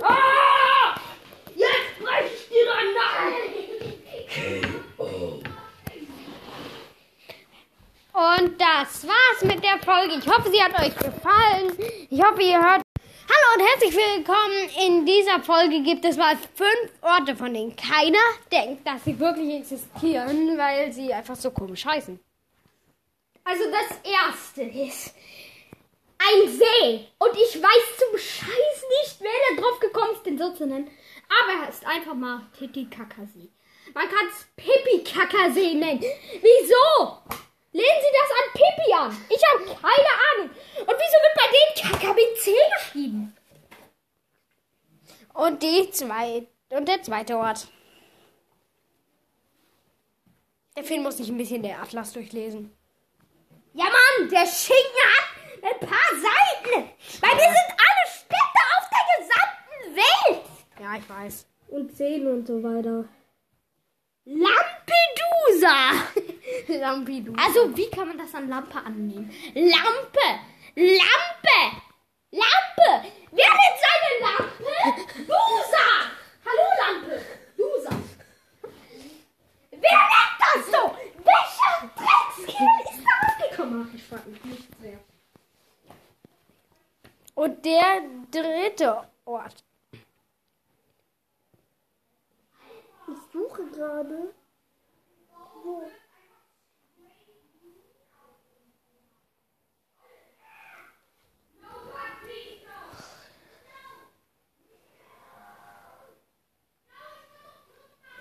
Ah! 0.02 0.88
Jetzt 1.54 1.94
brech 2.00 2.32
ich 2.34 2.44
dir 2.48 2.64
deinen 2.66 2.94
Nacken! 2.98 3.34
Und 8.14 8.60
das 8.60 9.06
war's 9.06 9.40
mit 9.42 9.62
der 9.62 9.78
Folge. 9.84 10.14
Ich 10.14 10.26
hoffe, 10.28 10.48
sie 10.50 10.53
hat 10.64 10.80
euch 10.80 10.96
gefallen. 10.96 11.72
Ich 12.08 12.22
hoffe, 12.22 12.42
ihr 12.42 12.56
hört. 12.56 12.82
Hallo 13.28 13.54
und 13.54 13.68
herzlich 13.68 13.94
willkommen. 13.94 14.70
In 14.86 15.04
dieser 15.04 15.40
Folge 15.42 15.82
gibt 15.82 16.04
es 16.06 16.16
mal 16.16 16.36
fünf 16.36 16.90
Orte, 17.02 17.36
von 17.36 17.52
denen 17.52 17.76
keiner 17.76 18.18
denkt, 18.50 18.86
dass 18.86 19.04
sie 19.04 19.18
wirklich 19.18 19.60
existieren, 19.60 20.56
weil 20.56 20.90
sie 20.90 21.12
einfach 21.12 21.36
so 21.36 21.50
komisch 21.50 21.84
heißen. 21.84 22.18
Also 23.44 23.64
das 23.70 23.98
erste 24.10 24.62
ist 24.62 25.14
ein 26.18 26.48
See. 26.48 27.08
Und 27.18 27.32
ich 27.34 27.62
weiß 27.62 27.98
zum 27.98 28.18
Scheiß 28.18 28.84
nicht, 29.02 29.20
wer 29.20 29.30
da 29.50 29.60
drauf 29.60 29.78
gekommen 29.80 30.12
ist, 30.14 30.24
den 30.24 30.38
so 30.38 30.54
zu 30.54 30.66
nennen. 30.66 30.88
Aber 31.42 31.60
er 31.60 31.66
heißt 31.66 31.84
einfach 31.84 32.14
mal 32.14 32.40
Titicacasee. 32.58 33.50
Man 33.92 34.08
kann 34.08 34.26
es 34.30 34.46
Pipi-Kakasee 34.56 35.74
nennen. 35.74 36.02
Wieso? 36.40 37.43
Lehnen 37.74 38.02
Sie 38.02 38.14
das 38.20 38.30
an 38.38 38.48
Pipi 38.52 38.92
an. 38.94 39.26
Ich 39.28 39.42
habe 39.50 39.64
keine 39.64 40.12
Ahnung. 40.30 40.50
Und 40.78 40.96
wieso 40.96 41.18
wird 41.22 41.34
bei 41.34 41.48
denen 41.50 41.92
Kaka 41.92 42.14
mit 42.14 42.38
C 42.38 42.52
geschrieben? 42.78 43.36
Und 45.34 45.60
die 45.60 45.90
zwei 45.90 46.46
und 46.70 46.86
der 46.86 47.02
zweite 47.02 47.36
Ort. 47.36 47.66
Der 50.76 50.84
Film 50.84 51.02
muss 51.02 51.16
sich 51.16 51.28
ein 51.28 51.36
bisschen 51.36 51.64
der 51.64 51.82
Atlas 51.82 52.12
durchlesen. 52.12 52.72
Ja, 53.72 53.86
Mann, 53.86 54.28
der 54.28 54.46
Schinken 54.46 55.10
hat 55.10 55.72
ein 55.72 55.80
paar 55.80 56.10
Seiten. 56.10 56.90
Weil 57.20 57.36
wir 57.36 57.54
sind 57.56 57.70
alle 57.70 58.04
Städte 58.08 58.60
auf 58.78 58.88
der 58.94 59.04
gesamten 59.18 59.96
Welt. 59.96 60.44
Ja, 60.80 60.96
ich 60.96 61.10
weiß. 61.10 61.46
Und 61.68 61.96
Zähne 61.96 62.30
und 62.30 62.46
so 62.46 62.62
weiter. 62.62 63.08
Lampedusa. 64.26 65.92
Lampidu. 66.80 67.34
Also, 67.36 67.76
wie 67.76 67.90
kann 67.90 68.08
man 68.08 68.18
das 68.18 68.34
an 68.34 68.48
Lampe 68.48 68.78
annehmen? 68.78 69.30
Lampe! 69.54 70.40
Lampe! 70.74 71.58
Lampe! 72.30 73.08
Wer 73.32 73.50
nennt 73.50 73.78
seine 73.84 74.12
Lampe? 74.20 75.02
Dusa! 75.18 75.86
Hallo, 76.46 76.66
Lampe! 76.80 77.22
Dusa! 77.56 77.90
Wer 79.70 79.80
nennt 79.80 80.38
das 80.40 80.66
so? 80.72 80.96
Welcher 81.22 81.90
Dreckskill 81.94 82.74
ist 82.90 83.04
da 83.04 83.12
rausgekommen? 83.26 83.92
Ich 83.94 84.04
frage 84.04 84.30
mich 84.30 84.44
nicht 84.44 84.68
sehr. 84.80 84.98
Und 87.34 87.64
der 87.64 88.02
dritte 88.30 89.06
Ort. 89.26 89.64
Suche 93.34 93.66
gerade. 93.66 94.32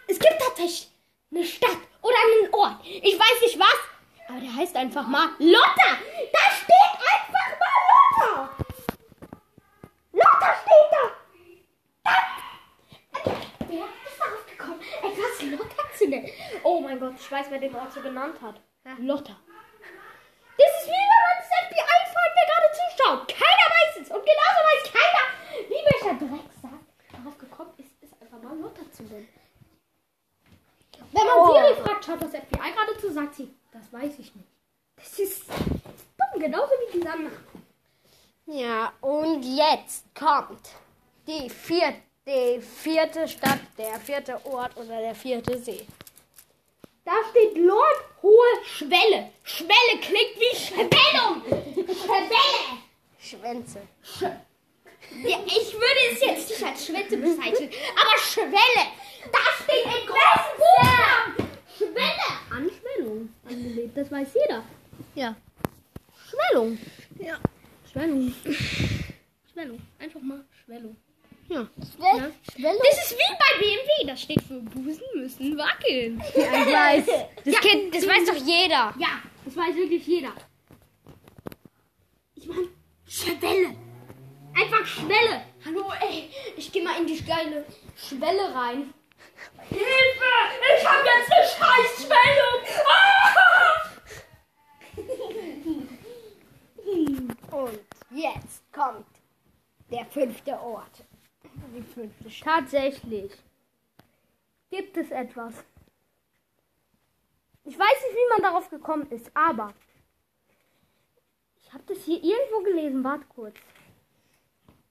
Es 0.07 0.19
gibt 0.19 0.39
tatsächlich 0.39 0.91
eine 1.31 1.43
Stadt 1.45 1.77
oder 2.01 2.15
einen 2.15 2.53
Ort. 2.53 2.83
Ich 2.83 3.19
weiß 3.19 3.41
nicht 3.41 3.59
was, 3.59 3.79
aber 4.27 4.39
der 4.39 4.55
heißt 4.55 4.75
einfach 4.75 5.07
mal 5.07 5.29
Lotta. 5.37 5.97
Da 6.31 6.39
steht 6.51 6.93
einfach 7.13 7.59
mal 7.61 7.79
Lotta. 7.91 8.49
Lotta 10.11 10.55
steht 10.61 10.89
da. 10.91 11.03
da. 12.03 12.33
Wer 13.69 13.85
ist 13.85 14.19
darauf 14.19 14.45
gekommen, 14.45 14.81
etwas 15.01 15.32
Lotta 15.51 15.83
zu 15.97 16.07
nennen? 16.07 16.29
Oh 16.63 16.79
mein 16.79 16.99
Gott, 16.99 17.13
ich 17.19 17.31
weiß, 17.31 17.47
wer 17.49 17.59
den 17.59 17.75
Ort 17.75 17.93
so 17.93 18.01
genannt 18.01 18.35
hat. 18.41 18.61
Lotta. 18.99 19.35
Das 20.57 20.67
ist 20.81 20.87
wie 20.87 20.91
wenn 20.91 21.23
man 21.23 21.37
das 21.39 21.49
FBI 21.67 22.13
fragt, 22.13 22.35
wer 22.35 22.47
gerade 22.47 22.69
zuschaut. 22.79 23.27
Keiner 23.27 23.67
weiß 23.75 23.95
es. 24.01 24.09
Und 24.09 24.23
genauso 24.23 24.59
weiß 24.69 24.83
keiner, 24.93 25.69
wie 25.69 25.83
welcher 25.91 26.19
Drecksack 26.19 26.79
darauf 27.11 27.37
gekommen 27.37 27.73
ist, 27.77 27.91
es 28.01 28.21
einfach 28.21 28.41
mal 28.41 28.57
Lotta 28.57 28.81
zu 28.91 29.03
nennen. 29.03 29.27
Wenn 31.11 31.27
man 31.27 31.37
Oh. 31.37 31.53
Siri 31.53 31.75
fragt, 31.81 32.05
schaut 32.05 32.21
das 32.21 32.31
FBI 32.31 32.71
gerade 32.71 32.97
zu, 32.99 33.11
sagt 33.11 33.35
sie, 33.35 33.53
das 33.71 33.91
weiß 33.91 34.19
ich 34.19 34.33
nicht. 34.35 34.47
Das 34.95 35.19
ist 35.19 35.43
dumm, 35.49 36.39
genauso 36.41 36.71
wie 36.87 36.93
dieser 36.97 37.09
Name. 37.15 37.31
Ja, 38.45 38.93
und 39.01 39.41
jetzt 39.43 40.05
kommt 40.15 40.69
die 41.27 41.49
vierte, 41.49 42.01
die 42.25 42.61
vierte 42.61 43.27
Stadt, 43.27 43.59
der 43.77 43.99
vierte 43.99 44.45
Ort 44.45 44.75
oder 44.77 44.99
der 45.01 45.15
vierte 45.15 45.57
See. 45.57 45.85
Da 47.05 47.11
steht 47.31 47.57
Lord 47.57 48.03
Hohe 48.21 48.65
Schwelle. 48.65 49.31
Schwelle 49.43 49.99
klingt 50.01 50.39
wie 50.39 50.55
Schwellung. 50.55 51.43
Schwelle. 51.85 52.79
Schwänze. 53.19 53.81
Ja, 54.21 55.39
ich 55.45 55.73
würde 55.73 56.13
es 56.13 56.21
jetzt 56.21 56.49
nicht 56.49 56.63
als 56.63 56.85
Schwänze 56.85 57.17
bezeichnen, 57.17 57.69
aber 57.91 58.17
Schwelle. 58.19 58.87
Da 59.31 59.39
steht 59.61 59.85
in 59.85 60.07
großen 60.07 60.53
Buchstaben. 60.57 61.49
Schwelle. 61.77 62.29
Anschwellung. 62.49 63.33
Angelegt, 63.45 63.97
das 63.97 64.11
weiß 64.11 64.27
jeder. 64.33 64.63
Ja. 65.15 65.35
Schwellung. 66.29 66.77
Ja. 67.19 67.37
Schwellung. 67.91 68.33
Schwellung. 69.51 69.81
Einfach 69.99 70.21
mal 70.21 70.45
Schwellung. 70.63 70.95
Ja. 71.49 71.67
Ja? 71.99 72.31
Schwellung. 72.51 72.81
Das 72.83 73.05
ist 73.05 73.17
wie 73.17 73.35
bei 73.37 73.59
BMW. 73.59 74.07
Das 74.07 74.21
steht 74.21 74.41
für 74.41 74.59
Busen 74.59 75.03
müssen 75.15 75.57
wackeln. 75.57 76.21
Ja, 76.35 76.53
ich 76.53 76.73
weiß. 76.73 77.05
Das, 77.45 77.59
Kind, 77.61 77.93
das 77.93 78.07
weiß 78.07 78.25
doch 78.27 78.35
jeder. 78.45 78.93
Ja, 78.97 79.21
das 79.45 79.55
weiß 79.55 79.75
wirklich 79.75 80.05
jeder. 80.07 80.33
Ich 82.35 82.47
meine, 82.47 82.69
Schwelle. 83.07 83.75
Einfach 84.55 84.85
Schwelle. 84.85 85.43
Hallo, 85.65 85.91
ey, 86.01 86.29
ich 86.57 86.71
gehe 86.71 86.83
mal 86.83 86.99
in 86.99 87.07
die 87.07 87.23
geile 87.23 87.65
Schwelle 87.95 88.53
rein. 88.53 88.93
Hilfe! 89.69 90.33
Ich 90.77 90.85
habe 90.87 91.03
jetzt 91.05 91.31
eine 91.31 91.45
Scheißschwellung! 91.47 92.59
Ah! 92.87 93.33
Und 97.63 97.79
jetzt 98.11 98.63
kommt 98.73 99.05
der 99.89 100.05
fünfte 100.05 100.59
Ort. 100.59 101.03
Tatsächlich. 102.41 103.31
Gibt 104.69 104.97
es 104.97 105.11
etwas. 105.11 105.63
Ich 107.65 107.77
weiß 107.77 107.79
nicht, 107.79 108.15
wie 108.15 108.29
man 108.33 108.41
darauf 108.41 108.69
gekommen 108.69 109.09
ist, 109.11 109.31
aber 109.35 109.73
ich 111.61 111.73
habe 111.73 111.83
das 111.85 112.03
hier 112.03 112.23
irgendwo 112.23 112.61
gelesen. 112.63 113.03
Warte 113.03 113.25
kurz. 113.27 113.55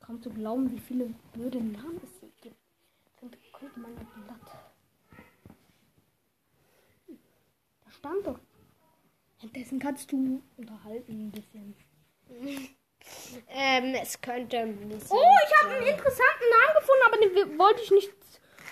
Kaum 0.00 0.22
zu 0.22 0.30
glauben, 0.30 0.70
wie 0.72 0.80
viele 0.80 1.14
blöde 1.32 1.58
Namen 1.58 2.00
es 2.02 2.20
hier 2.20 2.30
gibt. 2.40 2.56
Dann 3.20 3.30
könnte 3.52 3.78
man 3.78 3.96
ein 3.96 4.06
Blatt. 4.24 4.40
Da 7.84 7.90
stand 7.90 8.26
doch. 8.26 8.40
Währenddessen 9.38 9.78
kannst 9.78 10.10
du 10.10 10.42
unterhalten 10.56 11.26
ein 11.26 11.30
bisschen. 11.30 11.76
Ähm, 13.48 13.94
es 14.00 14.20
könnte 14.20 14.58
ein 14.58 14.76
bisschen. 14.88 15.16
Oh, 15.16 15.36
ich 15.46 15.62
habe 15.62 15.74
einen 15.74 15.86
interessanten 15.86 16.44
Namen 16.50 16.74
gefunden, 16.78 17.02
aber 17.06 17.16
den 17.18 17.58
wollte 17.58 17.82
ich 17.82 17.90
nicht 17.90 18.10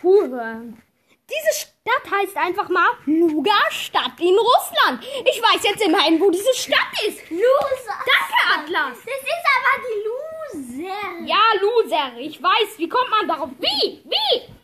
zuhören. 0.00 0.82
Diese 1.30 1.60
Stadt 1.60 2.10
heißt 2.10 2.36
einfach 2.36 2.68
mal 2.68 2.88
Nuga-Stadt 3.06 4.18
in 4.18 4.36
Russland. 4.36 5.04
Ich 5.24 5.40
weiß 5.40 5.62
jetzt 5.62 5.82
immerhin, 5.82 6.20
wo 6.20 6.30
diese 6.30 6.52
Stadt 6.54 6.92
ist. 7.06 7.30
Loser! 7.30 7.98
Danke, 8.04 8.64
Atlas. 8.64 8.98
Das 8.98 9.14
ist 9.14 9.46
aber 9.56 9.74
die 9.86 9.98
Loser! 10.08 11.26
Ja, 11.26 11.42
Loser. 11.60 12.18
Ich 12.18 12.42
weiß. 12.42 12.78
Wie 12.78 12.88
kommt 12.88 13.10
man 13.10 13.28
darauf? 13.28 13.50
Wie? 13.60 14.02
Wie? 14.04 14.54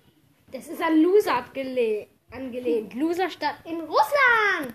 Das 0.51 0.67
ist 0.67 0.83
an 0.83 1.01
Loser 1.01 1.37
abgele 1.37 2.09
angelehnt. 2.33 2.95
Loserstadt 2.95 3.57
in 3.65 3.81
Russland. 3.83 4.75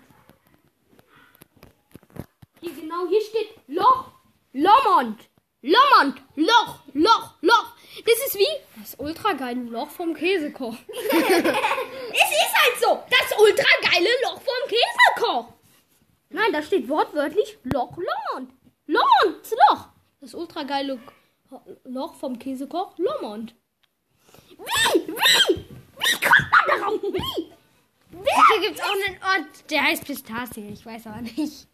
Hier 2.62 2.74
genau, 2.74 3.08
hier 3.10 3.22
steht 3.22 3.56
Loch. 3.68 4.11
Lomond. 4.54 5.30
Lomond. 5.62 6.22
Loch, 6.36 6.80
Loch, 6.94 7.34
Loch. 7.42 7.76
Das 8.06 8.16
ist 8.28 8.38
wie 8.38 8.80
das 8.80 8.96
ultra 8.98 9.34
geile 9.34 9.62
Loch 9.62 9.90
vom 9.90 10.14
Käsekoch. 10.14 10.76
Es 12.14 12.30
ist 12.30 12.56
halt 12.56 12.80
so! 12.80 13.04
Das 13.10 13.40
ultra 13.40 13.68
geile 13.82 14.10
Loch 14.24 14.42
vom 14.42 14.70
Käsekoch. 14.70 15.54
Nein, 16.30 16.52
da 16.52 16.62
steht 16.62 16.88
wortwörtlich 16.90 17.58
Loch 17.64 17.96
Lomond. 17.98 18.52
Lomonds 18.88 19.52
Loch. 19.70 19.88
Das 20.20 20.34
ultra 20.34 20.64
geile 20.64 21.00
Loch 21.86 22.16
vom 22.16 22.38
Käsekoch 22.40 22.98
Lomond. 22.98 23.56
Wie? 24.58 25.08
Wie? 25.08 25.66
Wie 25.98 26.20
kommt 26.20 26.52
man 26.52 26.80
darauf? 26.80 27.02
Wie? 27.02 27.52
Hier 28.12 28.62
gibt 28.62 28.80
es 28.80 28.84
auch 28.84 28.92
einen 28.92 29.18
Ort, 29.24 29.72
der 29.72 29.84
heißt 29.84 30.06
Pistazie. 30.06 30.70
Ich 30.70 30.86
weiß 30.86 31.08
aber 31.08 31.22
nicht. 31.22 31.68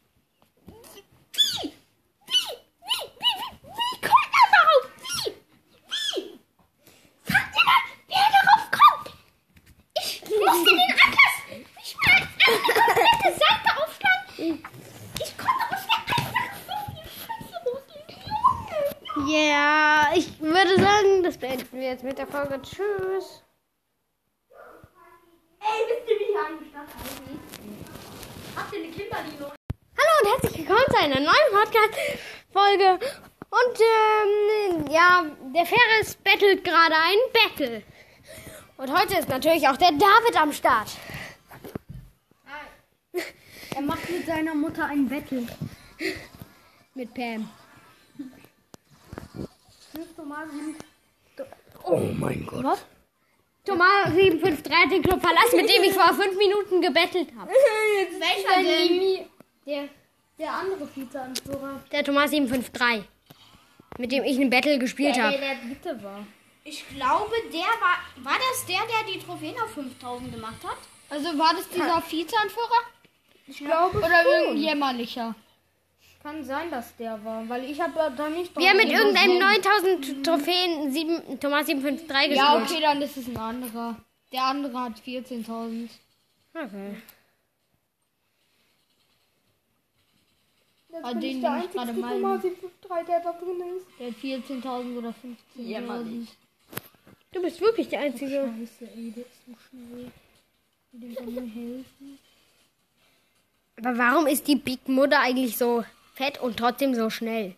musste 10.48 10.70
den 10.70 10.94
Atlas, 10.94 11.36
ich 11.84 11.96
mal 11.96 12.14
eine 12.14 12.28
komplette 12.74 13.32
Seite 13.40 13.70
aufschlagen. 13.78 14.64
Ich 15.20 15.32
konnte 15.38 15.64
aus 15.72 15.84
der 15.88 16.00
einfach 16.16 16.56
so 16.68 16.74
viel 16.94 17.08
Scheiße 17.26 17.56
hochgehen. 17.66 19.28
Ja, 19.28 20.12
ich 20.16 20.40
würde 20.40 20.76
sagen, 20.80 21.24
das 21.24 21.38
beenden 21.38 21.80
wir 21.80 21.88
jetzt 21.90 22.04
mit 22.04 22.18
der 22.18 22.28
Folge. 22.28 22.62
Tschüss. 22.62 23.44
Hallo 29.98 30.14
und 30.22 30.30
herzlich 30.32 30.58
willkommen 30.60 30.86
zu 30.90 30.98
einer 30.98 31.20
neuen 31.20 31.52
Podcast-Folge. 31.52 33.00
Und 33.50 33.80
ähm, 33.80 34.92
ja, 34.92 35.26
der 35.54 35.66
Ferris 35.66 36.16
bettelt 36.16 36.64
gerade 36.64 36.96
ein 36.96 37.18
Battle. 37.34 37.84
Und 38.78 38.92
heute 38.96 39.18
ist 39.18 39.28
natürlich 39.30 39.68
auch 39.68 39.78
der 39.78 39.92
David 39.92 40.40
am 40.40 40.54
Start. 40.54 40.90
Er 43.76 43.82
macht 43.82 44.10
mit 44.10 44.26
seiner 44.26 44.54
Mutter 44.56 44.86
ein 44.86 45.08
Battle. 45.08 45.46
Mit 46.94 47.14
Pam. 47.14 47.50
Oh 51.84 51.98
mein 52.20 52.46
Gott. 52.46 52.64
Was? 52.64 52.86
Thomas 53.66 54.14
753 54.14 54.74
hat 54.74 54.92
den 54.92 55.02
Club 55.04 55.22
verlassen, 55.22 55.58
mit 55.58 55.70
dem 55.70 55.84
ich 55.84 55.94
vor 55.94 56.14
fünf 56.14 56.38
Minuten 56.38 56.82
gebettelt 56.82 57.30
habe. 57.38 57.52
Welcher 57.52 58.64
denn? 58.64 59.26
Der, 59.66 59.90
Der 60.40 60.54
andere 60.54 60.88
Vizeanführer. 60.96 61.82
der 61.92 62.04
Thomas 62.04 62.30
753. 62.32 63.04
Mit 63.98 64.12
dem 64.12 64.24
ich 64.24 64.38
ein 64.40 64.50
Battle 64.50 64.80
gespielt 64.80 65.20
habe. 65.20 65.38
der 65.38 65.56
dritte 65.56 66.04
war. 66.04 66.26
Ich 66.70 66.86
glaube, 66.90 67.34
der 67.54 67.72
war. 67.80 67.98
War 68.24 68.38
das 68.38 68.66
der, 68.66 68.82
der 68.88 69.14
die 69.14 69.20
Trophäen 69.20 69.56
auf 69.62 69.72
5000 69.72 70.34
gemacht 70.34 70.62
hat? 70.66 70.78
Also 71.10 71.40
war 71.40 71.54
das 71.54 71.70
dieser 71.70 72.04
Vizeanführer? 72.12 72.82
Ich 73.48 73.58
glaube. 73.60 73.98
Oder 74.00 74.26
irgendein 74.26 74.58
jämmerlicher? 74.58 75.34
Kann 76.22 76.44
sein, 76.44 76.70
dass 76.70 76.94
der 76.98 77.24
war, 77.24 77.48
weil 77.48 77.64
ich 77.70 77.80
habe 77.80 78.14
da 78.18 78.28
nicht 78.28 78.54
Wir 78.58 78.70
haben 78.70 78.78
mit 78.78 78.90
irgendeinem 78.90 79.40
9000 79.40 80.26
Trophäen 80.26 80.92
7, 80.92 81.40
Thomas 81.40 81.68
753 81.68 82.08
gespielt. 82.08 82.36
Ja, 82.36 82.62
okay, 82.62 82.82
dann 82.82 83.02
ist 83.02 83.16
es 83.16 83.28
ein 83.28 83.38
anderer. 83.38 83.96
Der 84.34 84.44
andere 84.44 84.78
hat 84.78 85.00
14.000. 85.00 85.90
okay. 86.54 87.02
An 91.02 91.22
den 91.22 91.42
den 91.42 91.64
ich 91.64 91.72
gerade 91.72 91.94
meine. 91.94 92.42
753, 92.42 93.08
der 93.08 93.20
da 93.22 93.32
drin 93.32 93.64
ist. 93.78 93.88
Der 94.00 94.08
hat 94.08 94.18
14.000 94.18 94.98
oder 94.98 95.14
15.000. 95.56 96.28
Du 97.32 97.42
bist 97.42 97.60
wirklich 97.62 97.90
der 97.90 98.02
Einzige. 98.02 98.52
Scheiße, 98.58 98.92
ey, 98.96 99.12
der 99.12 99.24
ist 99.26 99.46
so 99.46 99.54
schnell. 99.70 100.12
Dem 100.94 101.16
kann 101.16 101.36
man 101.36 101.48
helfen. 101.48 102.20
Aber 103.78 103.98
warum 103.98 104.28
ist 104.28 104.48
die 104.48 104.56
Big 104.56 104.88
Mutter 104.88 105.20
eigentlich 105.20 105.58
so 105.58 105.84
fett 106.16 106.40
und 106.42 106.58
trotzdem 106.58 106.96
so 106.96 107.10
schnell? 107.10 107.56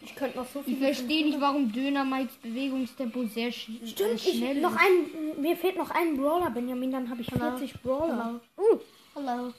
Ich 0.00 0.14
könnte 0.14 0.38
noch 0.38 0.48
so 0.48 0.62
Ich 0.66 0.78
verstehe 0.78 1.24
nicht, 1.24 1.40
warum 1.40 1.72
Döner 1.72 2.04
Mikes 2.04 2.36
Bewegungstempo 2.36 3.24
sehr 3.26 3.50
sch 3.50 3.70
Stimmt, 3.84 4.14
äh, 4.14 4.18
schnell 4.18 4.56
ich, 4.56 4.62
noch 4.62 4.72
ist. 4.72 4.80
ein, 4.80 5.40
mir 5.40 5.56
fehlt 5.56 5.76
noch 5.76 5.90
ein 5.90 6.16
Brawler, 6.16 6.50
Benjamin, 6.50 6.92
dann 6.92 7.08
habe 7.10 7.22
ich 7.22 7.28
40 7.28 7.80
Brawler. 7.82 8.40
Uh, 8.56 8.78
hallo. 9.14 9.52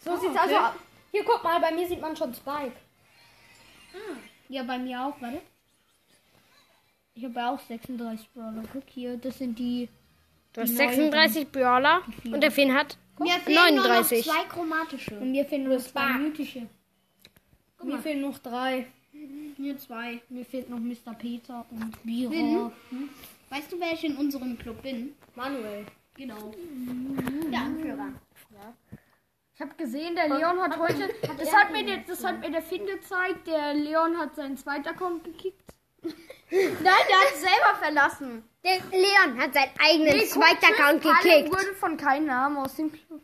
So 0.00 0.16
sieht's 0.16 0.36
also 0.36 0.56
aus. 0.56 0.72
Hier, 1.12 1.24
guck 1.24 1.42
mal, 1.42 1.60
bei 1.60 1.70
mir 1.72 1.86
sieht 1.86 2.00
man 2.00 2.16
schon 2.16 2.34
Spike. 2.34 2.72
Ja, 4.48 4.62
bei 4.62 4.78
mir 4.78 5.00
auch, 5.02 5.20
warte. 5.20 5.40
Ich 7.18 7.24
habe 7.24 7.46
auch 7.46 7.58
36 7.58 8.30
Brawler. 8.32 8.62
Guck 8.72 8.84
hier, 8.86 9.16
das 9.16 9.38
sind 9.38 9.58
die. 9.58 9.88
Du 10.52 10.60
hast 10.60 10.70
Die 10.70 10.76
36 10.76 11.50
Brawler 11.50 12.02
und 12.24 12.40
der 12.40 12.52
Finn 12.52 12.72
hat 12.72 12.96
Mir 13.18 13.32
39. 13.44 14.24
zwei 14.24 14.44
chromatische. 14.44 15.18
Und 15.18 15.32
mir 15.32 15.44
fehlen 15.44 15.64
nur 15.64 15.78
zwei 15.80 15.88
Spark. 15.88 16.20
mythische. 16.20 16.68
Mir 17.82 17.98
fehlen 17.98 18.20
noch 18.20 18.38
drei. 18.38 18.86
Mir 19.56 19.76
zwei. 19.78 20.22
Mir 20.28 20.44
fehlt 20.44 20.70
noch 20.70 20.78
Mr. 20.78 21.12
Peter 21.18 21.66
und 21.72 22.00
Bira. 22.04 22.30
Finn? 22.30 22.70
Weißt 23.50 23.72
du, 23.72 23.80
wer 23.80 23.94
ich 23.94 24.04
in 24.04 24.16
unserem 24.16 24.56
Club 24.56 24.80
bin? 24.82 25.14
Manuel. 25.34 25.86
Genau. 26.14 26.54
Der 27.50 27.60
Anführer. 27.60 28.12
Ich 29.56 29.60
habe 29.60 29.74
gesehen, 29.74 30.14
der 30.14 30.28
Leon 30.28 30.60
hat 30.60 30.78
heute. 30.78 31.10
Das 31.36 31.52
hat, 31.52 31.72
mir 31.72 31.84
der, 31.84 31.96
das 32.06 32.22
hat 32.22 32.38
mir 32.38 32.52
der 32.52 32.62
Finn 32.62 32.86
gezeigt. 32.86 33.48
Der 33.48 33.74
Leon 33.74 34.16
hat 34.18 34.36
seinen 34.36 34.56
zweiten 34.56 34.86
Account 34.86 35.24
gekickt. 35.24 35.64
Nein, 36.50 36.82
der 36.82 37.16
hat 37.18 37.36
selber 37.36 37.78
verlassen. 37.80 38.44
Der 38.64 38.76
Leon 38.90 39.38
hat 39.38 39.54
seinen 39.54 39.72
eigenen 39.78 40.26
zweiten 40.26 40.60
guck, 40.60 40.80
Account 40.80 41.02
gekickt. 41.02 41.48
wurde 41.50 41.74
von 41.74 41.96
keinem 41.96 42.26
Namen 42.26 42.56
aus 42.58 42.74
dem 42.76 42.90
Club. 42.90 43.20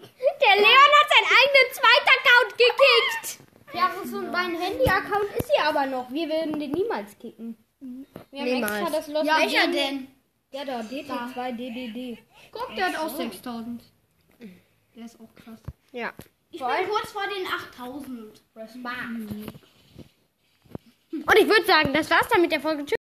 Der 0.00 0.56
Leon 0.56 0.92
hat 1.00 1.08
seinen 1.10 1.30
eigenen 1.38 1.72
zweiten 1.72 2.10
Account 2.18 2.58
gekickt. 2.58 3.38
Ja, 3.74 3.90
so 4.04 4.20
mein 4.20 4.54
Handy-Account 4.54 5.30
ist 5.38 5.50
hier 5.50 5.64
aber 5.64 5.86
noch. 5.86 6.10
Wir 6.10 6.28
werden 6.28 6.60
den 6.60 6.70
niemals 6.72 7.18
kicken. 7.18 7.56
Wir 8.30 8.40
haben 8.40 8.52
Niemals. 8.52 8.72
extra 8.72 8.90
das 8.90 9.08
Lost 9.08 9.26
Ja, 9.26 9.38
Welcher 9.38 9.66
denn? 9.68 10.08
Der 10.52 10.64
da, 10.66 10.80
DT2 10.80 11.52
DDD. 11.56 12.18
Guck, 12.52 12.74
der 12.76 12.88
hat 12.88 12.98
auch 12.98 13.16
6000. 13.16 13.82
Der 14.94 15.04
ist 15.06 15.18
auch 15.18 15.34
krass. 15.34 15.60
Ja. 15.92 16.12
Ich 16.50 16.60
bin 16.60 16.88
kurz 16.90 17.10
vor 17.12 17.22
den 17.22 17.46
8000. 17.46 18.42
Respekt. 18.54 19.62
Und 21.12 21.38
ich 21.38 21.46
würde 21.46 21.64
sagen, 21.66 21.92
das 21.92 22.10
war's 22.10 22.26
dann 22.30 22.40
mit 22.40 22.52
der 22.52 22.60
Folge. 22.60 22.86
Tschüss. 22.86 22.96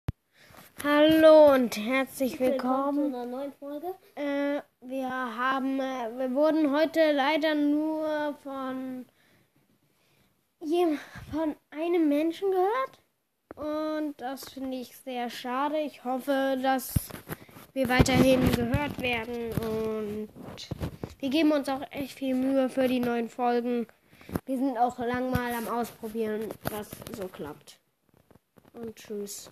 Hallo 0.84 1.54
und 1.54 1.78
herzlich 1.78 2.38
willkommen. 2.42 3.16
einer 3.16 3.26
neuen 3.26 3.54
Folge. 3.54 3.96
Äh, 4.16 4.62
wir 4.82 5.10
haben, 5.10 5.80
äh, 5.80 6.10
wir 6.18 6.34
wurden 6.34 6.76
heute 6.76 7.14
leider 7.14 7.56
nur 7.56 8.36
von 8.44 9.06
von 11.32 11.56
einem 11.72 12.10
Menschen 12.10 12.52
gehört. 12.52 13.00
Und 13.56 14.20
das 14.20 14.50
finde 14.50 14.78
ich 14.78 14.98
sehr 14.98 15.30
schade. 15.30 15.80
Ich 15.80 16.04
hoffe, 16.04 16.60
dass 16.62 16.94
wir 17.74 17.88
weiterhin 17.88 18.52
gehört 18.52 19.02
werden. 19.02 19.52
Und 19.54 20.30
wir 21.20 21.30
geben 21.30 21.54
uns 21.54 21.70
auch 21.70 21.82
echt 21.92 22.18
viel 22.18 22.36
Mühe 22.36 22.70
für 22.70 22.90
die 22.90 23.00
neuen 23.00 23.30
Folgen. 23.30 23.88
Wir 24.46 24.58
sind 24.58 24.78
auch 24.78 25.00
lang 25.00 25.32
mal 25.32 25.54
am 25.54 25.68
Ausprobieren, 25.70 26.50
was 26.70 26.90
so 27.18 27.28
klappt 27.28 27.81
und 28.74 28.96
tschüss. 28.96 29.50